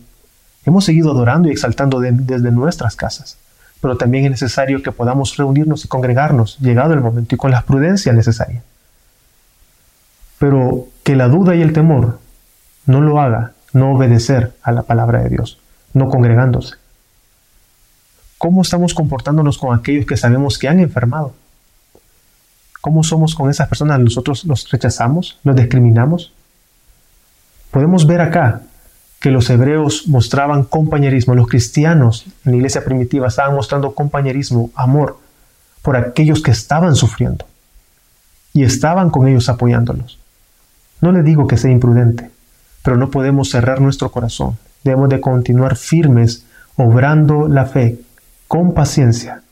Hemos 0.66 0.84
seguido 0.84 1.10
adorando 1.10 1.48
y 1.48 1.52
exaltando 1.52 2.00
desde 2.00 2.50
nuestras 2.50 2.96
casas, 2.96 3.38
pero 3.80 3.96
también 3.96 4.24
es 4.24 4.30
necesario 4.32 4.82
que 4.82 4.92
podamos 4.92 5.36
reunirnos 5.36 5.84
y 5.84 5.88
congregarnos, 5.88 6.58
llegado 6.58 6.94
el 6.94 7.00
momento, 7.00 7.34
y 7.34 7.38
con 7.38 7.50
la 7.50 7.62
prudencia 7.62 8.12
necesaria. 8.12 8.62
Pero 10.38 10.88
que 11.02 11.16
la 11.16 11.28
duda 11.28 11.54
y 11.54 11.62
el 11.62 11.72
temor 11.72 12.18
no 12.86 13.00
lo 13.00 13.20
haga 13.20 13.52
no 13.72 13.92
obedecer 13.94 14.52
a 14.62 14.72
la 14.72 14.82
palabra 14.82 15.22
de 15.22 15.30
Dios, 15.30 15.58
no 15.94 16.08
congregándose. 16.08 16.76
¿Cómo 18.44 18.60
estamos 18.60 18.92
comportándonos 18.92 19.56
con 19.56 19.74
aquellos 19.74 20.04
que 20.04 20.18
sabemos 20.18 20.58
que 20.58 20.68
han 20.68 20.78
enfermado? 20.78 21.32
¿Cómo 22.82 23.02
somos 23.02 23.34
con 23.34 23.48
esas 23.48 23.68
personas? 23.68 23.98
¿Nosotros 24.00 24.44
los 24.44 24.70
rechazamos? 24.70 25.38
¿Los 25.44 25.56
discriminamos? 25.56 26.30
Podemos 27.70 28.06
ver 28.06 28.20
acá 28.20 28.60
que 29.18 29.30
los 29.30 29.48
hebreos 29.48 30.08
mostraban 30.08 30.64
compañerismo, 30.64 31.34
los 31.34 31.48
cristianos 31.48 32.26
en 32.44 32.52
la 32.52 32.56
iglesia 32.58 32.84
primitiva 32.84 33.28
estaban 33.28 33.54
mostrando 33.54 33.94
compañerismo, 33.94 34.68
amor 34.74 35.18
por 35.80 35.96
aquellos 35.96 36.42
que 36.42 36.50
estaban 36.50 36.96
sufriendo 36.96 37.46
y 38.52 38.64
estaban 38.64 39.08
con 39.08 39.26
ellos 39.26 39.48
apoyándolos. 39.48 40.18
No 41.00 41.12
le 41.12 41.22
digo 41.22 41.46
que 41.46 41.56
sea 41.56 41.70
imprudente, 41.70 42.30
pero 42.82 42.98
no 42.98 43.10
podemos 43.10 43.48
cerrar 43.48 43.80
nuestro 43.80 44.12
corazón. 44.12 44.58
Debemos 44.82 45.08
de 45.08 45.22
continuar 45.22 45.76
firmes, 45.76 46.44
obrando 46.76 47.48
la 47.48 47.64
fe 47.64 48.03
con 48.48 48.74
paciencia, 48.74 49.42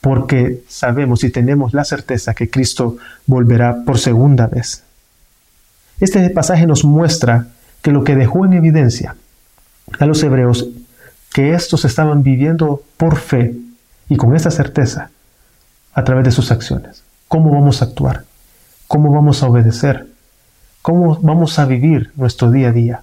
porque 0.00 0.62
sabemos 0.68 1.24
y 1.24 1.30
tenemos 1.30 1.74
la 1.74 1.84
certeza 1.84 2.34
que 2.34 2.50
Cristo 2.50 2.96
volverá 3.26 3.84
por 3.84 3.98
segunda 3.98 4.46
vez. 4.46 4.84
Este 6.00 6.28
pasaje 6.30 6.66
nos 6.66 6.84
muestra 6.84 7.48
que 7.82 7.90
lo 7.90 8.04
que 8.04 8.14
dejó 8.14 8.44
en 8.44 8.52
evidencia 8.52 9.16
a 9.98 10.06
los 10.06 10.22
hebreos, 10.22 10.68
que 11.32 11.54
estos 11.54 11.84
estaban 11.84 12.22
viviendo 12.22 12.82
por 12.96 13.16
fe 13.18 13.56
y 14.08 14.16
con 14.16 14.34
esa 14.36 14.50
certeza 14.50 15.10
a 15.92 16.04
través 16.04 16.24
de 16.24 16.30
sus 16.30 16.50
acciones. 16.50 17.02
¿Cómo 17.26 17.50
vamos 17.52 17.82
a 17.82 17.86
actuar? 17.86 18.24
¿Cómo 18.86 19.12
vamos 19.12 19.42
a 19.42 19.48
obedecer? 19.48 20.06
¿Cómo 20.82 21.18
vamos 21.20 21.58
a 21.58 21.66
vivir 21.66 22.12
nuestro 22.16 22.50
día 22.50 22.68
a 22.68 22.72
día? 22.72 23.02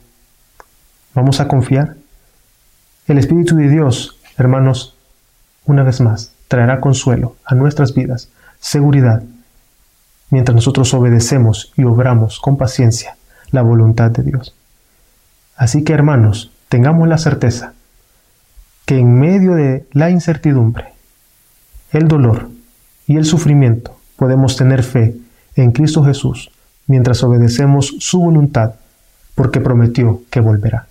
¿Vamos 1.13 1.39
a 1.39 1.47
confiar? 1.47 1.95
El 3.07 3.19
Espíritu 3.19 3.55
de 3.55 3.69
Dios, 3.69 4.17
hermanos, 4.37 4.94
una 5.65 5.83
vez 5.83 6.01
más, 6.01 6.33
traerá 6.47 6.79
consuelo 6.79 7.35
a 7.45 7.55
nuestras 7.55 7.93
vidas, 7.93 8.29
seguridad, 8.59 9.23
mientras 10.29 10.55
nosotros 10.55 10.93
obedecemos 10.93 11.71
y 11.75 11.83
obramos 11.83 12.39
con 12.39 12.57
paciencia 12.57 13.17
la 13.51 13.61
voluntad 13.61 14.11
de 14.11 14.23
Dios. 14.23 14.55
Así 15.55 15.83
que 15.83 15.93
hermanos, 15.93 16.51
tengamos 16.69 17.07
la 17.07 17.17
certeza 17.17 17.73
que 18.85 18.99
en 18.99 19.19
medio 19.19 19.53
de 19.53 19.87
la 19.91 20.09
incertidumbre, 20.09 20.93
el 21.91 22.07
dolor 22.07 22.49
y 23.07 23.17
el 23.17 23.25
sufrimiento 23.25 23.97
podemos 24.17 24.55
tener 24.57 24.83
fe 24.83 25.15
en 25.55 25.71
Cristo 25.71 26.03
Jesús 26.03 26.51
mientras 26.87 27.23
obedecemos 27.23 27.95
su 27.99 28.19
voluntad 28.19 28.75
porque 29.33 29.59
prometió 29.59 30.21
que 30.29 30.39
volverá. 30.39 30.87